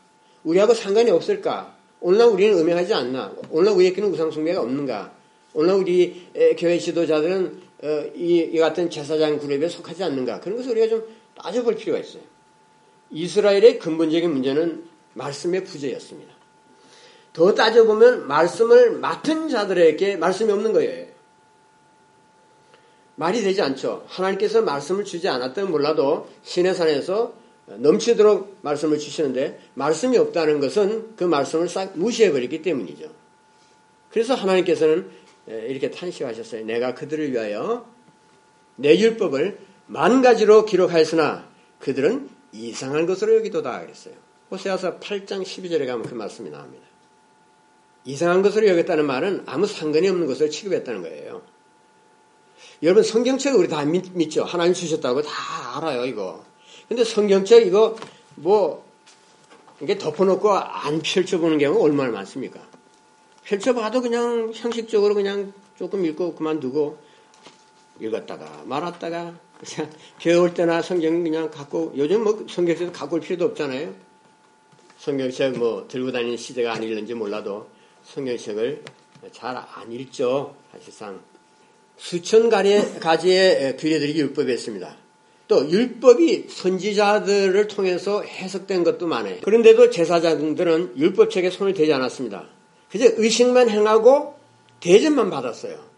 우리하고 0.44 0.72
상관이 0.72 1.10
없을까? 1.10 1.76
오늘날 2.00 2.28
우리는 2.28 2.58
음행하지 2.58 2.94
않나? 2.94 3.34
오늘날 3.50 3.74
우리에게는 3.76 4.10
우상 4.10 4.30
숭배가 4.30 4.62
없는가? 4.62 5.12
오늘날 5.52 5.76
우리 5.76 6.26
교회 6.58 6.78
지도자들은 6.78 7.62
어, 7.82 8.04
이 8.14 8.56
같은 8.58 8.88
제사장 8.88 9.38
그룹에 9.38 9.68
속하지 9.68 10.04
않는가? 10.04 10.40
그런 10.40 10.56
것을 10.56 10.70
우리가 10.70 10.88
좀 10.88 11.04
따져볼 11.34 11.76
필요가 11.76 11.98
있어요. 11.98 12.22
이스라엘의 13.10 13.78
근본적인 13.78 14.30
문제는 14.30 14.84
말씀의 15.14 15.64
부재였습니다. 15.64 16.34
더 17.32 17.54
따져보면 17.54 18.26
말씀을 18.26 18.92
맡은 18.92 19.48
자들에게 19.48 20.16
말씀이 20.16 20.52
없는 20.52 20.72
거예요. 20.72 21.06
말이 23.16 23.42
되지 23.42 23.62
않죠. 23.62 24.04
하나님께서 24.08 24.62
말씀을 24.62 25.04
주지 25.04 25.28
않았던 25.28 25.70
몰라도 25.70 26.28
신의 26.42 26.74
산에서 26.74 27.34
넘치도록 27.66 28.58
말씀을 28.62 28.98
주시는데 28.98 29.60
말씀이 29.74 30.18
없다는 30.18 30.60
것은 30.60 31.16
그 31.16 31.24
말씀을 31.24 31.68
싹 31.68 31.96
무시해버렸기 31.96 32.62
때문이죠. 32.62 33.10
그래서 34.10 34.34
하나님께서는 34.34 35.10
이렇게 35.46 35.90
탄식하셨어요. 35.90 36.64
내가 36.66 36.94
그들을 36.94 37.32
위하여 37.32 37.88
내 38.76 38.98
율법을 38.98 39.58
만 39.86 40.22
가지로 40.22 40.64
기록하였으나 40.64 41.48
그들은 41.78 42.30
이상한 42.52 43.06
것으로 43.06 43.36
여기도다 43.36 43.80
그랬어요. 43.80 44.14
호세아서 44.50 44.98
8장 45.00 45.42
12절에 45.42 45.86
가면 45.86 46.04
그 46.04 46.14
말씀이 46.14 46.50
나옵니다. 46.50 46.84
이상한 48.04 48.42
것으로 48.42 48.68
여겼다는 48.68 49.06
말은 49.06 49.44
아무 49.46 49.66
상관이 49.66 50.08
없는 50.08 50.26
것을 50.26 50.50
취급했다는 50.50 51.02
거예요. 51.02 51.42
여러분 52.82 53.02
성경책 53.02 53.56
우리 53.56 53.68
다 53.68 53.84
믿, 53.84 54.12
믿죠? 54.14 54.44
하나님 54.44 54.74
주셨다고 54.74 55.22
다 55.22 55.76
알아요 55.76 56.04
이거. 56.06 56.44
근데 56.88 57.02
성경책 57.02 57.66
이거 57.66 57.96
뭐 58.34 58.84
이게 59.80 59.98
덮어놓고 59.98 60.50
안 60.52 61.00
펼쳐보는 61.00 61.58
경우가 61.58 61.82
얼마나 61.82 62.10
많습니까? 62.12 62.60
펼쳐봐도 63.44 64.00
그냥 64.00 64.52
형식적으로 64.54 65.14
그냥 65.14 65.52
조금 65.76 66.04
읽고 66.04 66.34
그만두고 66.34 66.98
읽었다가 68.00 68.64
말았다가 68.66 69.34
그냥 69.64 69.90
겨울 70.18 70.54
때나 70.54 70.82
성경 70.82 71.22
그냥 71.22 71.50
갖고 71.50 71.92
요즘 71.96 72.22
뭐 72.24 72.44
성경책 72.48 72.92
갖고 72.92 73.16
올 73.16 73.22
필요도 73.22 73.46
없잖아요. 73.46 73.94
성경책 74.98 75.58
뭐 75.58 75.86
들고 75.88 76.12
다니는 76.12 76.36
시대가 76.36 76.74
아닐는지 76.74 77.14
몰라도 77.14 77.68
성경책을 78.04 78.82
잘 79.32 79.56
안 79.56 79.90
읽죠. 79.90 80.54
사실상 80.72 81.20
수천 81.96 82.50
가지의 82.50 83.76
규례들이 83.76 84.18
율법에 84.18 84.52
있습니다. 84.52 84.96
또 85.46 85.70
율법이 85.70 86.46
선지자들을 86.48 87.68
통해서 87.68 88.22
해석된 88.22 88.82
것도 88.84 89.06
많아요. 89.06 89.40
그런데도 89.42 89.90
제사장들은 89.90 90.94
율법책에 90.96 91.50
손을 91.50 91.74
대지 91.74 91.92
않았습니다. 91.92 92.48
그저 92.90 93.06
의식만 93.16 93.68
행하고 93.68 94.38
대접만 94.80 95.30
받았어요. 95.30 95.93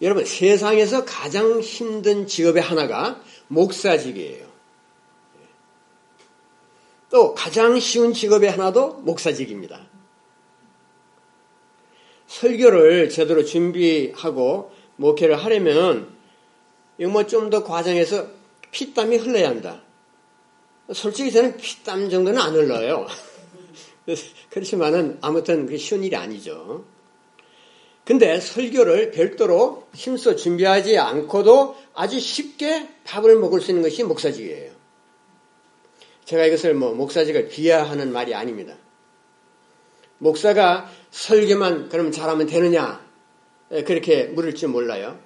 여러분 0.00 0.24
세상에서 0.24 1.04
가장 1.04 1.60
힘든 1.60 2.26
직업의 2.26 2.62
하나가 2.62 3.22
목사직이에요. 3.48 4.48
또 7.10 7.34
가장 7.34 7.78
쉬운 7.80 8.12
직업의 8.12 8.50
하나도 8.50 8.94
목사직입니다. 9.02 9.88
설교를 12.28 13.08
제대로 13.08 13.44
준비하고 13.44 14.72
목회를 14.96 15.36
하려면 15.36 16.16
뭐 17.08 17.26
좀 17.26 17.50
더 17.50 17.64
과정에서 17.64 18.28
피땀이 18.70 19.16
흘러야 19.16 19.48
한다. 19.48 19.82
솔직히 20.92 21.32
저는 21.32 21.56
피땀 21.56 22.10
정도는 22.10 22.40
안 22.40 22.54
흘러요. 22.54 23.06
그렇지만은 24.50 25.18
아무튼 25.20 25.76
쉬운 25.76 26.04
일이 26.04 26.14
아니죠. 26.14 26.84
근데 28.10 28.40
설교를 28.40 29.12
별도로 29.12 29.86
힘써 29.94 30.34
준비하지 30.34 30.98
않고도 30.98 31.76
아주 31.94 32.18
쉽게 32.18 32.88
밥을 33.04 33.38
먹을 33.38 33.60
수 33.60 33.70
있는 33.70 33.84
것이 33.84 34.02
목사직이에요. 34.02 34.72
제가 36.24 36.44
이것을 36.46 36.74
뭐 36.74 36.92
목사직을 36.92 37.50
비하하는 37.50 38.12
말이 38.12 38.34
아닙니다. 38.34 38.74
목사가 40.18 40.90
설교만 41.12 41.88
그러면 41.88 42.10
잘하면 42.10 42.48
되느냐? 42.48 43.00
예, 43.70 43.84
그렇게 43.84 44.24
물을지 44.24 44.66
몰라요. 44.66 45.16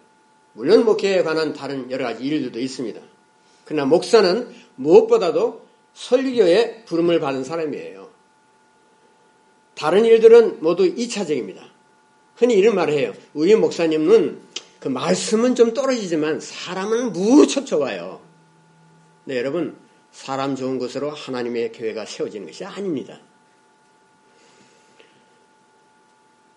물론 0.53 0.85
목회에 0.85 1.23
관한 1.23 1.55
다른 1.55 1.90
여러 1.90 2.05
가지 2.05 2.23
일들도 2.23 2.61
있습니다. 2.61 3.01
그러나 3.64 3.87
목사는 3.87 4.55
무엇보다도 4.75 5.66
설교에 5.94 6.85
부름을 6.85 7.18
받은 7.18 7.44
사람이에요. 7.44 8.11
다른 9.75 10.05
일들은 10.05 10.61
모두 10.61 10.85
2차적입니다. 10.85 11.73
흔히 12.37 12.55
이런 12.55 12.75
말을 12.75 12.94
해요. 12.94 13.12
우리 13.33 13.55
목사님은 13.55 14.40
그 14.81 14.88
말씀은 14.88 15.55
좀 15.55 15.73
떨어지지만 15.73 16.40
사람은 16.40 17.12
무척 17.12 17.64
좋아요. 17.64 18.20
네, 19.25 19.38
여러분, 19.38 19.77
사람 20.12 20.57
좋은 20.57 20.79
것으로 20.79 21.11
하나님의 21.11 21.73
교회가 21.73 22.05
세워지는 22.05 22.47
것이 22.47 22.64
아닙니다. 22.64 23.18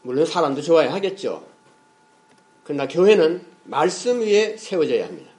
물론 0.01 0.25
사람도 0.25 0.61
좋아야 0.61 0.93
하겠죠. 0.93 1.47
그러나 2.63 2.87
교회는 2.87 3.45
말씀 3.63 4.21
위에 4.21 4.57
세워져야 4.57 5.05
합니다. 5.05 5.31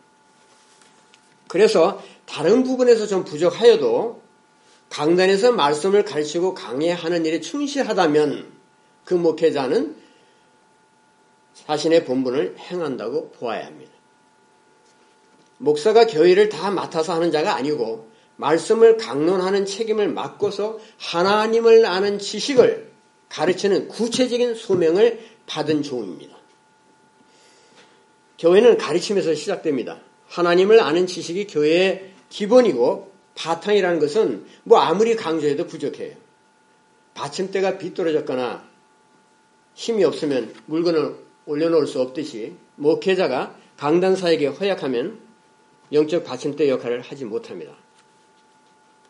그래서 1.46 2.02
다른 2.26 2.62
부분에서 2.62 3.06
좀 3.06 3.24
부족하여도 3.24 4.22
강단에서 4.90 5.52
말씀을 5.52 6.04
가르치고 6.04 6.54
강해하는 6.54 7.24
일에 7.26 7.40
충실하다면 7.40 8.52
그 9.04 9.14
목회자는 9.14 9.96
자신의 11.66 12.04
본분을 12.04 12.56
행한다고 12.58 13.32
보아야 13.32 13.66
합니다. 13.66 13.92
목사가 15.58 16.06
교회를 16.06 16.48
다 16.48 16.70
맡아서 16.70 17.14
하는 17.14 17.30
자가 17.30 17.54
아니고 17.54 18.08
말씀을 18.36 18.96
강론하는 18.96 19.66
책임을 19.66 20.08
맡고서 20.08 20.78
하나님을 20.98 21.84
아는 21.84 22.18
지식을 22.18 22.88
가르치는 23.28 23.88
구체적인 23.88 24.54
소명을 24.54 25.20
받은 25.46 25.82
종입니다. 25.82 26.36
교회는 28.38 28.78
가르침에서 28.78 29.34
시작됩니다. 29.34 30.00
하나님을 30.28 30.80
아는 30.80 31.06
지식이 31.06 31.48
교회의 31.48 32.12
기본이고 32.28 33.12
바탕이라는 33.34 33.98
것은 33.98 34.46
뭐 34.62 34.78
아무리 34.78 35.16
강조해도 35.16 35.66
부족해요. 35.66 36.14
받침대가 37.14 37.78
비뚤어졌거나 37.78 38.64
힘이 39.74 40.04
없으면 40.04 40.54
물건을 40.66 41.27
올려놓을 41.48 41.86
수 41.86 42.00
없듯이 42.00 42.54
목회자가 42.76 43.56
강단사에게 43.78 44.48
허약하면 44.48 45.18
영적 45.92 46.24
받침대 46.24 46.68
역할을 46.68 47.00
하지 47.00 47.24
못합니다. 47.24 47.74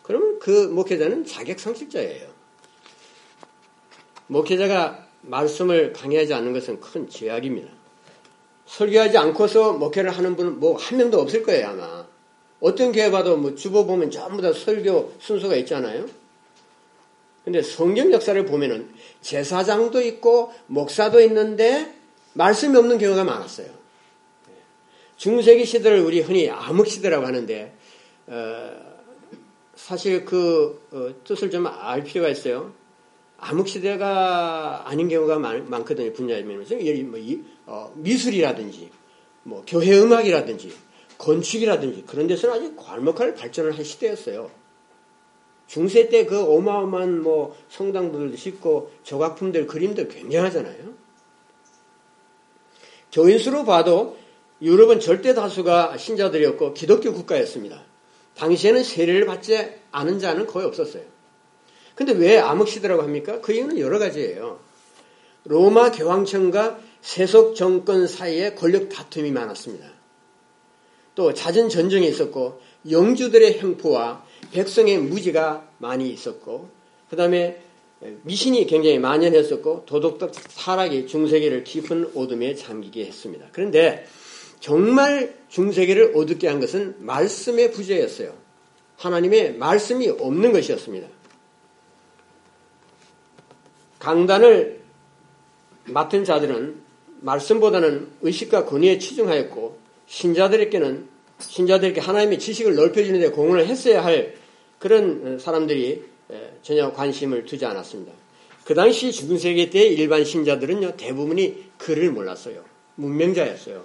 그러면 0.02 0.38
그 0.38 0.68
목회자는 0.68 1.26
자격 1.26 1.58
상실자예요. 1.58 2.28
목회자가 4.28 5.06
말씀을 5.22 5.92
강의하지 5.92 6.32
않는 6.34 6.52
것은 6.52 6.80
큰 6.80 7.08
죄악입니다. 7.08 7.68
설교하지 8.66 9.18
않고서 9.18 9.72
목회를 9.72 10.10
하는 10.10 10.36
분은 10.36 10.60
뭐 10.60 10.76
한 10.76 10.98
명도 10.98 11.20
없을 11.20 11.42
거예요, 11.42 11.68
아마. 11.68 12.06
어떤 12.60 12.92
교회 12.92 13.10
봐도 13.10 13.36
뭐 13.36 13.54
주보 13.54 13.86
보면 13.86 14.10
전부 14.10 14.42
다 14.42 14.52
설교 14.52 15.14
순서가 15.18 15.56
있잖아요. 15.56 16.06
근데 17.44 17.62
성경 17.62 18.12
역사를 18.12 18.44
보면은 18.44 18.90
제사장도 19.22 20.02
있고 20.02 20.52
목사도 20.66 21.20
있는데 21.22 21.97
말씀이 22.38 22.76
없는 22.76 22.98
경우가 22.98 23.24
많았어요. 23.24 23.66
중세기 25.16 25.64
시대를 25.64 25.98
우리 25.98 26.20
흔히 26.20 26.48
암흑시대라고 26.48 27.26
하는데 27.26 27.74
어, 28.28 28.70
사실 29.74 30.24
그 30.24 30.86
어, 30.92 31.12
뜻을 31.24 31.50
좀 31.50 31.66
알 31.66 32.04
필요가 32.04 32.28
있어요. 32.28 32.72
암흑 33.38 33.68
시대가 33.68 34.88
아닌 34.88 35.08
경우가 35.08 35.38
많, 35.38 35.84
거든요 35.84 36.12
분야에 36.12 36.42
면에서 36.42 36.76
뭐 36.76 37.18
어, 37.66 37.92
미술이라든지 37.96 38.90
뭐 39.42 39.64
교회 39.66 39.98
음악이라든지 39.98 40.72
건축이라든지 41.18 42.04
그런 42.06 42.28
데서는 42.28 42.54
아주 42.54 42.76
괄목할 42.76 43.34
발전을 43.34 43.76
한 43.76 43.82
시대였어요. 43.84 44.50
중세 45.66 46.08
때 46.08 46.24
그 46.24 46.40
어마어마한 46.40 47.20
뭐 47.22 47.56
성당들 47.68 48.30
도 48.30 48.36
짓고 48.36 48.92
조각품들 49.02 49.66
그림들 49.66 50.06
굉장하잖아요. 50.08 51.07
교인수로 53.18 53.64
봐도 53.64 54.16
유럽은 54.62 55.00
절대 55.00 55.34
다수가 55.34 55.96
신자들이었고 55.96 56.74
기독교 56.74 57.12
국가였습니다. 57.12 57.82
당시에는 58.36 58.84
세례를 58.84 59.26
받지 59.26 59.58
않은 59.90 60.20
자는 60.20 60.46
거의 60.46 60.66
없었어요. 60.66 61.02
근데 61.96 62.12
왜 62.12 62.38
암흑시대라고 62.38 63.02
합니까? 63.02 63.40
그 63.40 63.52
이유는 63.52 63.80
여러 63.80 63.98
가지예요. 63.98 64.60
로마 65.44 65.90
교황청과 65.90 66.78
세속 67.00 67.56
정권 67.56 68.06
사이에 68.06 68.54
권력 68.54 68.88
다툼이 68.88 69.32
많았습니다. 69.32 69.86
또 71.16 71.34
잦은 71.34 71.68
전쟁이 71.70 72.06
있었고 72.06 72.60
영주들의 72.88 73.60
횡포와 73.60 74.24
백성의 74.52 74.98
무지가 74.98 75.68
많이 75.78 76.08
있었고 76.10 76.70
그 77.10 77.16
다음에 77.16 77.64
미신이 78.22 78.66
굉장히 78.66 78.98
만연했었고 78.98 79.84
도덕적 79.86 80.32
타락이 80.56 81.06
중세기를 81.06 81.64
깊은 81.64 82.12
오둠에 82.14 82.54
잠기게 82.54 83.06
했습니다. 83.06 83.46
그런데 83.52 84.06
정말 84.60 85.34
중세기를 85.48 86.12
어둡게 86.14 86.48
한 86.48 86.60
것은 86.60 86.96
말씀의 86.98 87.72
부재였어요. 87.72 88.34
하나님의 88.96 89.56
말씀이 89.56 90.08
없는 90.08 90.52
것이었습니다. 90.52 91.08
강단을 93.98 94.80
맡은 95.86 96.24
자들은 96.24 96.80
말씀보다는 97.20 98.08
의식과 98.22 98.64
권위에 98.64 98.98
치중하였고 98.98 99.78
신자들에게는 100.06 101.08
신자들에게 101.40 102.00
하나님의 102.00 102.38
지식을 102.38 102.74
넓혀주는 102.74 103.20
데 103.20 103.30
공헌을 103.30 103.66
했어야 103.66 104.04
할 104.04 104.34
그런 104.78 105.38
사람들이 105.38 106.04
전혀 106.62 106.92
관심을 106.92 107.44
두지 107.44 107.64
않았습니다. 107.64 108.12
그 108.64 108.74
당시 108.74 109.12
중세기 109.12 109.70
때 109.70 109.86
일반 109.86 110.24
신자들은요 110.24 110.96
대부분이 110.96 111.70
글을 111.78 112.12
몰랐어요. 112.12 112.64
문맹자였어요. 112.96 113.84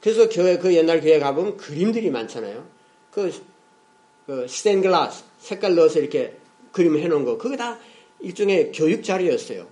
그래서 0.00 0.28
교회 0.28 0.58
그 0.58 0.74
옛날 0.74 1.00
교회 1.00 1.18
가보면 1.18 1.56
그림들이 1.56 2.10
많잖아요. 2.10 2.66
그, 3.10 3.32
그 4.26 4.46
스테인드글라스 4.48 5.24
색깔 5.38 5.76
넣어서 5.76 6.00
이렇게 6.00 6.36
그림 6.72 6.98
해놓은 6.98 7.24
거 7.24 7.38
그게 7.38 7.56
다 7.56 7.78
일종의 8.20 8.72
교육 8.72 9.04
자료였어요. 9.04 9.66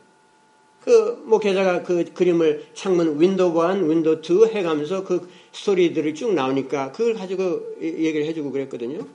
그 0.85 1.23
목회자가 1.27 1.83
그 1.83 2.05
그림을 2.13 2.67
창문 2.75 3.21
window 3.21 3.63
1, 3.77 3.89
window 3.89 4.21
2 4.23 4.55
해가면서 4.55 5.05
그 5.05 5.29
스토리들이 5.53 6.15
쭉 6.15 6.35
나오니까 6.35 6.93
그걸 6.93 7.15
가지고 7.15 7.77
얘기를 7.81 8.25
해주고 8.27 8.51
그랬거든요. 8.51 9.07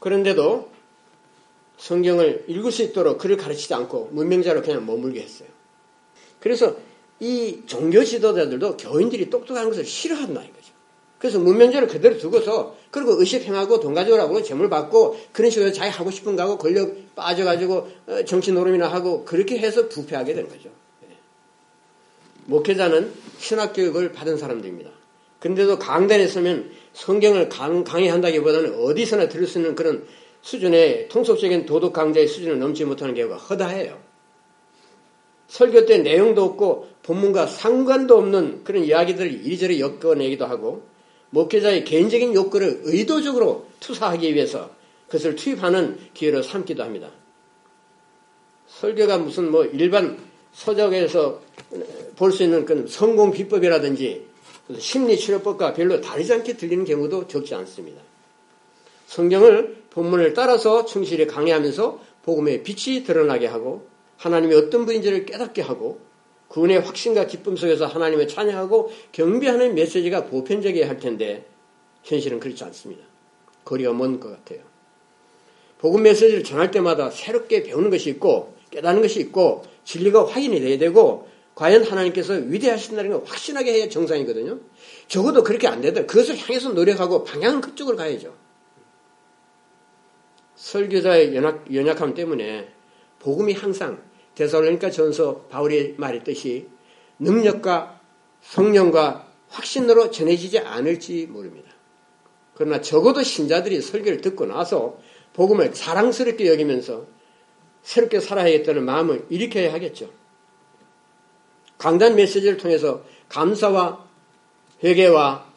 그런데도 0.00 0.73
성경을 1.76 2.44
읽을 2.48 2.72
수 2.72 2.82
있도록 2.82 3.18
글을 3.18 3.36
가르치지 3.36 3.74
않고 3.74 4.10
문명자로 4.12 4.62
그냥 4.62 4.86
머물게 4.86 5.20
했어요. 5.20 5.48
그래서 6.40 6.76
이 7.20 7.62
종교 7.66 8.04
지도자들도 8.04 8.76
교인들이 8.76 9.30
똑똑한 9.30 9.68
것을 9.68 9.84
싫어한다 9.84 10.42
이거죠. 10.42 10.74
그래서 11.18 11.38
문명자를 11.38 11.88
그대로 11.88 12.18
두고서 12.18 12.76
그리고 12.90 13.18
의식 13.18 13.44
행하고 13.44 13.80
돈 13.80 13.94
가져오라고 13.94 14.42
재물 14.42 14.68
받고 14.68 15.18
그런 15.32 15.50
식으로 15.50 15.72
자기 15.72 15.90
하고 15.90 16.10
싶은 16.10 16.36
거 16.36 16.42
하고 16.42 16.58
권력 16.58 17.14
빠져가지고 17.14 17.88
어, 18.06 18.24
정치 18.26 18.52
노름이나 18.52 18.88
하고 18.88 19.24
그렇게 19.24 19.58
해서 19.58 19.88
부패하게 19.88 20.34
된 20.34 20.48
거죠. 20.48 20.68
예. 21.04 21.16
목회자는 22.44 23.10
신학 23.38 23.72
교육을 23.72 24.12
받은 24.12 24.36
사람들입니다. 24.36 24.90
그런데도 25.40 25.78
강단에 25.78 26.26
서면 26.26 26.70
성경을 26.92 27.48
강, 27.48 27.84
강의한다기보다는 27.84 28.82
어디서나 28.82 29.28
들을 29.28 29.46
수 29.46 29.58
있는 29.58 29.74
그런 29.74 30.06
수준의 30.44 31.08
통속적인 31.08 31.64
도덕 31.64 31.94
강좌의 31.94 32.28
수준을 32.28 32.58
넘지 32.58 32.84
못하는 32.84 33.14
경우가 33.14 33.36
허다해요. 33.36 33.98
설교 35.48 35.86
때 35.86 35.98
내용도 35.98 36.44
없고 36.44 36.88
본문과 37.02 37.46
상관도 37.46 38.18
없는 38.18 38.62
그런 38.62 38.84
이야기들을 38.84 39.32
이리저리 39.32 39.80
엮어내기도 39.80 40.44
하고 40.44 40.82
목회자의 41.30 41.84
개인적인 41.84 42.34
욕구를 42.34 42.82
의도적으로 42.84 43.66
투사하기 43.80 44.34
위해서 44.34 44.70
그것을 45.06 45.34
투입하는 45.34 45.98
기회로 46.12 46.42
삼기도 46.42 46.82
합니다. 46.82 47.10
설교가 48.68 49.18
무슨 49.18 49.50
뭐 49.50 49.64
일반 49.64 50.18
서적에서 50.52 51.40
볼 52.16 52.32
수 52.32 52.42
있는 52.42 52.66
그런 52.66 52.86
성공 52.86 53.30
비법이라든지 53.30 54.26
심리 54.78 55.16
치료법과 55.16 55.72
별로 55.72 56.00
다르지 56.00 56.32
않게 56.34 56.56
들리는 56.56 56.84
경우도 56.84 57.28
적지 57.28 57.54
않습니다. 57.54 58.02
성경을 59.06 59.83
본문을 59.94 60.34
따라서 60.34 60.84
충실히 60.84 61.26
강의하면서 61.26 62.00
복음의 62.24 62.64
빛이 62.64 63.04
드러나게 63.04 63.46
하고 63.46 63.86
하나님이 64.16 64.54
어떤 64.56 64.86
분인지를 64.86 65.24
깨닫게 65.24 65.62
하고 65.62 66.00
구원의 66.48 66.80
확신과 66.80 67.26
기쁨 67.26 67.56
속에서 67.56 67.86
하나님을 67.86 68.28
찬양하고 68.28 68.90
경배하는 69.12 69.74
메시지가 69.74 70.26
보편적이어야 70.26 70.88
할 70.88 70.98
텐데 70.98 71.46
현실은 72.02 72.40
그렇지 72.40 72.64
않습니다. 72.64 73.04
거리가 73.64 73.92
먼 73.92 74.20
것 74.20 74.30
같아요. 74.30 74.60
복음 75.78 76.02
메시지를 76.02 76.42
전할 76.42 76.70
때마다 76.70 77.10
새롭게 77.10 77.62
배우는 77.62 77.90
것이 77.90 78.10
있고 78.10 78.54
깨닫는 78.70 79.00
것이 79.00 79.20
있고 79.20 79.64
진리가 79.84 80.26
확인이 80.26 80.60
돼야 80.60 80.76
되고 80.76 81.28
과연 81.54 81.84
하나님께서 81.84 82.34
위대하신다는 82.34 83.10
걸 83.12 83.22
확신하게 83.24 83.74
해야 83.74 83.88
정상이거든요. 83.88 84.58
적어도 85.06 85.44
그렇게 85.44 85.68
안 85.68 85.80
되더라도 85.80 86.08
그것을 86.08 86.36
향해서 86.36 86.72
노력하고 86.72 87.22
방향은 87.22 87.60
그쪽으로 87.60 87.96
가야죠. 87.96 88.43
설교자의 90.56 91.34
연약, 91.34 91.74
연약함 91.74 92.14
때문에 92.14 92.68
복음이 93.18 93.54
항상 93.54 94.02
대살로니까 94.34 94.90
전서 94.90 95.42
바울이 95.50 95.94
말했듯이 95.96 96.68
능력과 97.18 98.00
성령과 98.42 99.28
확신으로 99.48 100.10
전해지지 100.10 100.58
않을지 100.58 101.26
모릅니다. 101.26 101.70
그러나 102.54 102.80
적어도 102.80 103.22
신자들이 103.22 103.80
설교를 103.80 104.20
듣고 104.20 104.46
나서 104.46 104.98
복음을 105.32 105.72
자랑스럽게 105.72 106.48
여기면서 106.48 107.06
새롭게 107.82 108.20
살아야겠다는 108.20 108.84
마음을 108.84 109.26
일으켜야 109.30 109.72
하겠죠. 109.72 110.10
강단 111.78 112.16
메시지를 112.16 112.56
통해서 112.56 113.04
감사와 113.28 114.06
회개와 114.82 115.52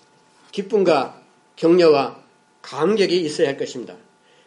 기쁨과 0.51 1.21
격려와 1.55 2.23
감격이 2.61 3.21
있어야 3.21 3.49
할 3.49 3.57
것입니다. 3.57 3.95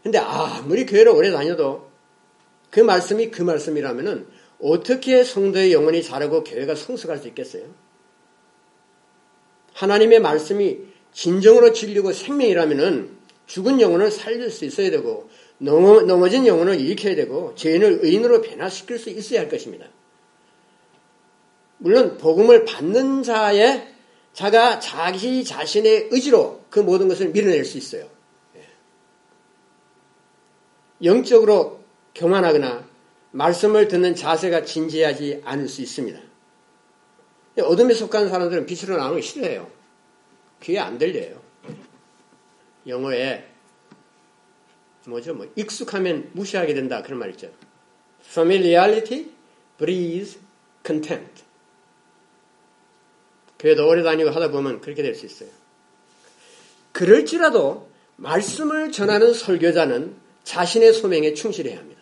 근데 0.02 0.18
아무리 0.18 0.86
교회를 0.86 1.12
오래 1.12 1.30
다녀도 1.30 1.90
그 2.70 2.80
말씀이 2.80 3.30
그 3.30 3.42
말씀이라면은 3.42 4.26
어떻게 4.62 5.24
성도의 5.24 5.72
영혼이 5.72 6.02
자라고 6.02 6.44
교회가 6.44 6.74
성숙할 6.74 7.18
수 7.18 7.28
있겠어요? 7.28 7.64
하나님의 9.74 10.20
말씀이 10.20 10.78
진정으로 11.12 11.72
진리고 11.72 12.12
생명이라면은 12.12 13.18
죽은 13.46 13.80
영혼을 13.80 14.10
살릴 14.10 14.50
수 14.50 14.64
있어야 14.64 14.90
되고 14.90 15.28
넘어, 15.58 16.28
진 16.28 16.46
영혼을 16.46 16.80
일으켜야 16.80 17.14
되고 17.14 17.54
죄인을 17.54 18.00
의인으로 18.02 18.42
변화시킬 18.42 18.98
수 18.98 19.10
있어야 19.10 19.40
할 19.40 19.48
것입니다. 19.48 19.86
물론 21.78 22.16
복음을 22.18 22.64
받는 22.64 23.22
자의 23.22 23.88
자가 24.32 24.78
자기 24.78 25.44
자신의 25.44 26.08
의지로 26.10 26.64
그 26.70 26.80
모든 26.80 27.08
것을 27.08 27.30
밀어낼 27.30 27.64
수 27.64 27.78
있어요. 27.78 28.08
예. 31.02 31.06
영적으로 31.06 31.82
교만하거나 32.14 32.88
말씀을 33.32 33.88
듣는 33.88 34.14
자세가 34.14 34.64
진지하지 34.64 35.42
않을 35.44 35.68
수 35.68 35.82
있습니다. 35.82 36.20
어둠에 37.62 37.94
속한 37.94 38.28
사람들은 38.28 38.66
빛으로 38.66 38.96
나오는 38.96 39.16
거 39.16 39.20
싫어해요. 39.20 39.70
귀에 40.62 40.78
안 40.78 40.98
들려요. 40.98 41.40
영어에 42.86 43.44
뭐죠? 45.06 45.34
뭐 45.34 45.50
익숙하면 45.56 46.30
무시하게 46.32 46.74
된다 46.74 47.02
그런 47.02 47.18
말 47.18 47.30
있죠. 47.30 47.50
Familiarity 48.24 49.30
breeds 49.78 50.38
contempt. 50.84 51.44
교회도 53.58 53.86
오래 53.86 54.02
다니고 54.02 54.30
하다 54.30 54.50
보면 54.50 54.80
그렇게 54.80 55.02
될 55.02 55.14
수 55.14 55.26
있어요. 55.26 55.50
그럴지라도 56.92 57.88
말씀을 58.16 58.92
전하는 58.92 59.32
설교자는 59.32 60.16
자신의 60.44 60.92
소명에 60.92 61.34
충실해야 61.34 61.78
합니다. 61.78 62.00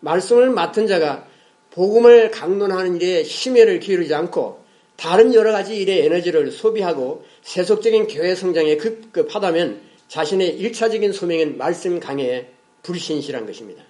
말씀을 0.00 0.50
맡은 0.50 0.86
자가 0.86 1.26
복음을 1.70 2.30
강론하는 2.30 3.00
일에 3.00 3.24
심혈을 3.24 3.80
기울이지 3.80 4.14
않고 4.14 4.64
다른 4.96 5.34
여러 5.34 5.50
가지 5.50 5.76
일에 5.76 6.04
에너지를 6.04 6.52
소비하고 6.52 7.24
세속적인 7.42 8.06
교회 8.06 8.34
성장에 8.34 8.76
급급하다면 8.76 9.82
자신의 10.08 10.56
일차적인 10.58 11.12
소명인 11.12 11.58
말씀 11.58 11.98
강해에 11.98 12.48
불신실한 12.82 13.46
것입니다. 13.46 13.82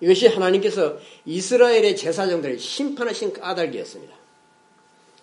이것이 0.00 0.28
하나님께서 0.28 0.98
이스라엘의 1.26 1.96
제사장들을 1.96 2.58
심판하신 2.58 3.32
까닭이었습니다. 3.32 4.14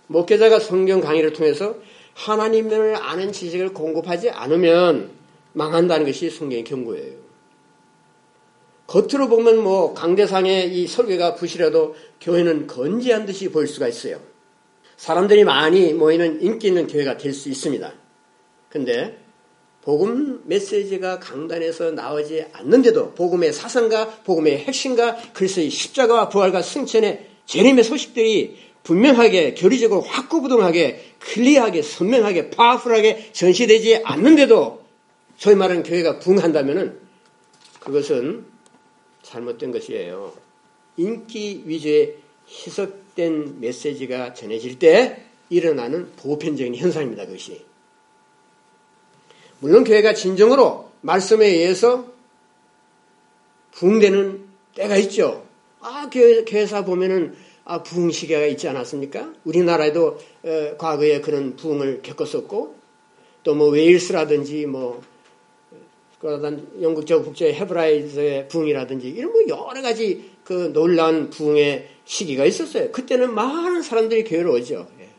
목회자가 0.07 0.59
성경 0.59 1.01
강의를 1.01 1.33
통해서 1.33 1.77
하나님을 2.13 2.95
아는 2.95 3.31
지식을 3.31 3.73
공급하지 3.73 4.29
않으면 4.29 5.11
망한다는 5.57 6.05
것이 6.05 6.29
성경의 6.29 6.63
경고예요. 6.63 7.17
겉으로 8.85 9.27
보면 9.27 9.57
뭐 9.57 9.93
강대상의 9.93 10.71
이 10.73 10.87
설계가 10.87 11.33
부실해도 11.35 11.95
교회는 12.21 12.67
건재한 12.67 13.25
듯이 13.25 13.49
보일 13.49 13.67
수가 13.67 13.87
있어요. 13.87 14.21
사람들이 14.97 15.43
많이 15.43 15.93
모이는 15.93 16.41
인기 16.41 16.67
있는 16.67 16.87
교회가 16.87 17.17
될 17.17 17.33
수 17.33 17.49
있습니다. 17.49 17.91
근데 18.69 19.17
복음 19.81 20.41
메시지가 20.45 21.19
강단에서 21.19 21.91
나오지 21.91 22.45
않는데도 22.53 23.13
복음의 23.13 23.51
사상과 23.51 24.21
복음의 24.25 24.59
핵심과 24.59 25.17
그리스의 25.33 25.69
십자가와 25.69 26.29
부활과 26.29 26.61
승천의 26.61 27.27
재림의 27.45 27.83
소식들이 27.83 28.57
분명하게 28.83 29.55
교리적으로 29.55 30.01
확고부동하게 30.01 31.01
클리어하게 31.19 31.81
선명하게 31.81 32.49
파워풀하게 32.51 33.31
전시되지 33.33 34.01
않는데도 34.03 34.86
소위 35.37 35.55
말하는 35.55 35.83
교회가 35.83 36.19
붕한다면 36.19 36.99
그것은 37.79 38.45
잘못된 39.21 39.71
것이에요. 39.71 40.33
인기 40.97 41.63
위주의 41.65 42.15
희석된 42.47 43.59
메시지가 43.59 44.33
전해질 44.33 44.79
때 44.79 45.23
일어나는 45.49 46.11
보편적인 46.17 46.75
현상입니다. 46.75 47.25
그것이. 47.25 47.65
물론 49.59 49.83
교회가 49.83 50.13
진정으로 50.13 50.91
말씀에 51.01 51.47
의해서 51.47 52.07
부흥되는 53.71 54.45
때가 54.75 54.97
있죠. 54.97 55.45
아, 55.79 56.09
교회, 56.11 56.43
교회사 56.43 56.83
보면은 56.83 57.35
아, 57.63 57.83
부흥 57.83 58.11
시기가 58.11 58.45
있지 58.45 58.67
않았습니까? 58.67 59.33
우리나라에도 59.43 60.19
에, 60.45 60.75
과거에 60.77 61.21
그런 61.21 61.55
부흥을 61.55 62.01
겪었었고 62.01 62.75
또 63.43 63.55
뭐 63.55 63.69
웨일스라든지 63.69 64.65
뭐 64.65 65.01
그러던 66.19 66.81
영국적 66.81 67.23
국제 67.23 67.53
헤브라이즈의 67.53 68.47
부흥이라든지 68.47 69.09
이런 69.09 69.31
뭐 69.31 69.41
여러 69.47 69.81
가지 69.81 70.31
그 70.43 70.71
놀라운 70.73 71.29
부흥의 71.29 71.89
시기가 72.05 72.45
있었어요. 72.45 72.91
그때는 72.91 73.33
많은 73.33 73.81
사람들이 73.81 74.23
교회로 74.23 74.53
오죠. 74.53 74.87
예. 74.99 75.09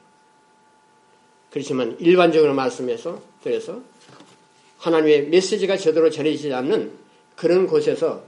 그렇지만 1.51 1.97
일반적으로 2.01 2.55
말씀해서 2.55 3.23
그래서 3.43 3.81
하나님의 4.79 5.29
메시지가 5.29 5.77
제대로 5.77 6.11
전해지지 6.11 6.53
않는 6.53 6.93
그런 7.37 7.67
곳에서 7.67 8.25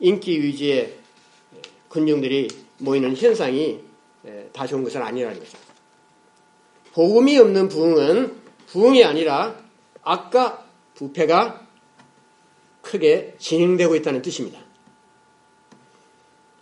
인기 0.00 0.42
위주의 0.42 0.92
군중들이 1.88 2.48
모이는 2.78 3.16
현상이 3.16 3.80
다 4.52 4.66
좋은 4.66 4.82
것은 4.82 5.00
아니라는 5.00 5.38
거죠. 5.38 5.58
복음이 6.92 7.38
없는 7.38 7.68
부흥은 7.68 8.34
부흥이 8.66 9.04
아니라 9.04 9.56
악과 10.02 10.61
부패가 11.02 11.66
크게 12.80 13.34
진행되고 13.38 13.96
있다는 13.96 14.22
뜻입니다. 14.22 14.60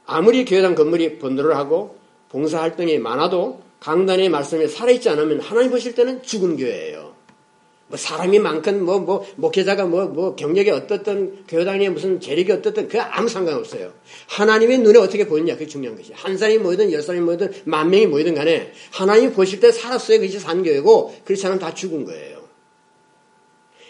아무리 0.06 0.44
교회당 0.44 0.74
건물이 0.74 1.18
번들을 1.18 1.54
하고 1.56 1.98
봉사활동이 2.30 2.98
많아도 2.98 3.62
강단의 3.80 4.28
말씀에 4.28 4.66
살아있지 4.66 5.08
않으면 5.10 5.40
하나님 5.40 5.70
보실 5.70 5.94
때는 5.94 6.22
죽은 6.22 6.56
교회예요. 6.56 7.10
뭐 7.88 7.98
사람이 7.98 8.38
많건 8.38 8.84
뭐, 8.84 9.00
뭐, 9.00 9.26
목회자가 9.36 9.84
뭐, 9.84 10.06
뭐 10.06 10.36
경력이 10.36 10.70
어떻든 10.70 11.44
교단이 11.46 11.88
무슨 11.88 12.20
재력이 12.20 12.52
어떻든 12.52 12.88
그 12.88 13.00
아무 13.00 13.28
상관없어요. 13.28 13.92
하나님의 14.28 14.78
눈에 14.78 14.98
어떻게 14.98 15.26
보느냐 15.26 15.54
그게 15.54 15.66
중요한 15.66 15.96
것이. 15.96 16.12
한 16.14 16.38
사람이 16.38 16.58
모이든 16.58 16.92
열 16.92 17.02
사람이 17.02 17.24
모이든 17.24 17.52
만 17.64 17.90
명이 17.90 18.06
모이든 18.06 18.34
간에 18.34 18.72
하나님이 18.92 19.32
보실 19.32 19.60
때 19.60 19.72
살았어요. 19.72 20.20
그것이 20.20 20.38
산 20.38 20.62
교회고 20.62 21.16
그렇지 21.24 21.44
않으면 21.46 21.58
다 21.58 21.74
죽은 21.74 22.04
거예요. 22.04 22.39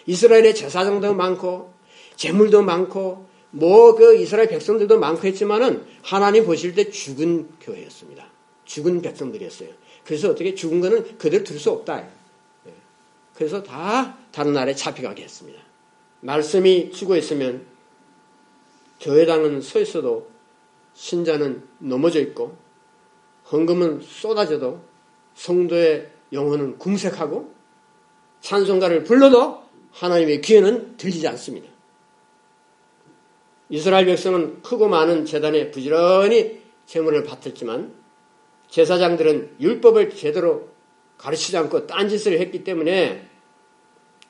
이스라엘의 0.05 0.55
제사장도 0.55 1.13
많고 1.13 1.73
재물도 2.15 2.61
많고 2.63 3.29
뭐 3.51 3.95
그 3.95 4.15
이스라엘 4.15 4.47
백성들도 4.47 4.99
많고 4.99 5.27
했지만은 5.27 5.85
하나님 6.01 6.45
보실 6.45 6.73
때 6.73 6.89
죽은 6.89 7.49
교회였습니다. 7.59 8.25
죽은 8.65 9.01
백성들이었어요. 9.01 9.69
그래서 10.05 10.29
어떻게 10.29 10.55
죽은 10.55 10.79
거는 10.81 11.17
그대로 11.17 11.43
둘수 11.43 11.69
없다. 11.71 12.07
그래서 13.35 13.61
다 13.61 14.17
다른 14.31 14.53
나라에 14.53 14.73
잡혀가게 14.73 15.23
했습니다. 15.23 15.59
말씀이 16.21 16.91
죽어 16.91 17.17
있으면 17.17 17.65
교회당은 18.99 19.61
서 19.61 19.79
있어도 19.79 20.29
신자는 20.93 21.63
넘어져 21.79 22.19
있고 22.21 22.55
헌금은 23.51 24.01
쏟아져도 24.01 24.81
성도의 25.33 26.09
영혼은 26.31 26.77
궁색하고 26.77 27.53
찬송가를 28.41 29.03
불러도 29.03 29.60
하나님의 29.91 30.41
귀에는 30.41 30.97
들리지 30.97 31.27
않습니다. 31.29 31.69
이스라엘 33.69 34.05
백성은 34.05 34.61
크고 34.61 34.89
많은 34.89 35.25
재단에 35.25 35.71
부지런히 35.71 36.61
재물을 36.85 37.23
받았지만 37.23 37.93
제사장들은 38.69 39.57
율법을 39.59 40.11
제대로 40.11 40.69
가르치지 41.17 41.55
않고 41.57 41.87
딴짓을 41.87 42.39
했기 42.39 42.63
때문에 42.63 43.27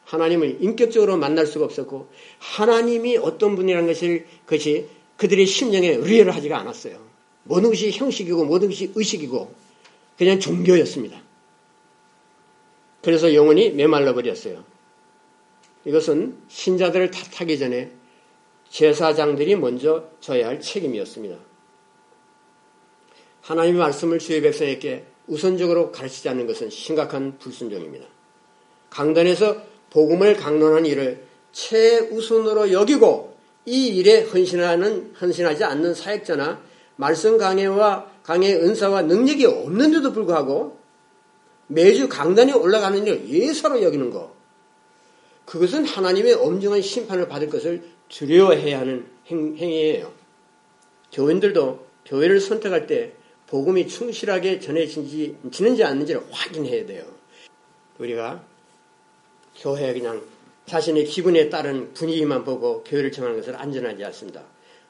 하나님을 0.05 0.57
인격적으로 0.61 1.17
만날 1.17 1.45
수가 1.45 1.65
없었고 1.65 2.09
하나님이 2.39 3.17
어떤 3.17 3.55
분이라는 3.55 3.87
것을 3.87 4.25
그것이 4.45 4.87
그들의 5.17 5.45
심령에 5.45 5.89
의뢰를 5.89 6.35
하지가 6.35 6.57
않았어요. 6.59 6.99
모든 7.43 7.69
것이 7.69 7.91
형식이고 7.91 8.45
모든 8.45 8.69
것이 8.69 8.91
의식이고 8.93 9.53
그냥 10.17 10.39
종교였습니다. 10.39 11.21
그래서 13.01 13.33
영혼이 13.33 13.71
메말라 13.71 14.13
버렸어요. 14.13 14.63
이것은 15.85 16.37
신자들을 16.47 17.11
탓하기 17.11 17.57
전에 17.57 17.91
제사장들이 18.69 19.55
먼저 19.55 20.09
져야 20.19 20.47
할 20.47 20.59
책임이었습니다. 20.59 21.37
하나님의 23.41 23.79
말씀을 23.79 24.19
주의 24.19 24.41
백성에게 24.41 25.05
우선적으로 25.27 25.91
가르치지 25.91 26.29
않는 26.29 26.47
것은 26.47 26.69
심각한 26.69 27.37
불순종입니다. 27.37 28.05
강단에서 28.89 29.57
복음을 29.89 30.35
강론한 30.35 30.85
일을 30.85 31.25
최우선으로 31.51 32.71
여기고 32.71 33.35
이 33.65 33.87
일에 33.87 34.21
헌신하는 34.21 35.13
헌신하지 35.19 35.63
않는 35.63 35.93
사역자나 35.93 36.61
말씀 36.95 37.37
강해와 37.37 38.09
강의 38.23 38.55
은사와 38.55 39.03
능력이 39.03 39.45
없는데도 39.45 40.13
불구하고 40.13 40.77
매주 41.67 42.09
강단에 42.09 42.53
올라가는 42.53 42.97
일을 43.05 43.29
예사로 43.29 43.81
여기는 43.81 44.11
것. 44.11 44.30
그것은 45.51 45.83
하나님의 45.83 46.35
엄중한 46.35 46.81
심판을 46.81 47.27
받을 47.27 47.49
것을 47.49 47.83
두려워해야 48.07 48.79
하는 48.79 49.05
행, 49.27 49.57
행위예요. 49.57 50.13
교인들도 51.11 51.87
교회를 52.05 52.39
선택할 52.39 52.87
때 52.87 53.11
복음이 53.47 53.89
충실하게 53.89 54.61
전해지는지 54.61 55.35
지는지 55.51 55.83
않는지를 55.83 56.21
확인해야 56.31 56.85
돼요. 56.85 57.03
우리가 57.99 58.41
교회 59.57 59.91
그냥 59.91 60.21
자신의 60.67 61.03
기분에 61.03 61.49
따른 61.49 61.93
분위기만 61.95 62.45
보고 62.45 62.81
교회를 62.83 63.11
정하는 63.11 63.35
것은 63.37 63.53
안전하지 63.53 64.05
않습니다. 64.05 64.43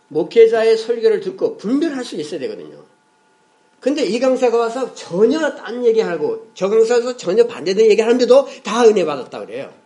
목회자의 0.10 0.78
설교를 0.78 1.22
듣고 1.22 1.58
분별할 1.58 2.06
수 2.06 2.16
있어야 2.18 2.40
되거든요. 2.42 2.84
근데 3.80 4.06
이 4.06 4.20
강사가 4.20 4.60
와서 4.60 4.94
전혀 4.94 5.56
딴 5.56 5.84
얘기하고 5.84 6.52
저 6.54 6.70
강사에서 6.70 7.18
전혀 7.18 7.48
반대되는 7.48 7.90
얘기하는데도 7.90 8.48
다 8.64 8.86
은혜 8.86 9.04
받았다 9.06 9.40
그래요. 9.40 9.81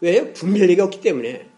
왜요? 0.00 0.32
분별력이 0.32 0.80
없기 0.80 1.00
때문에. 1.00 1.48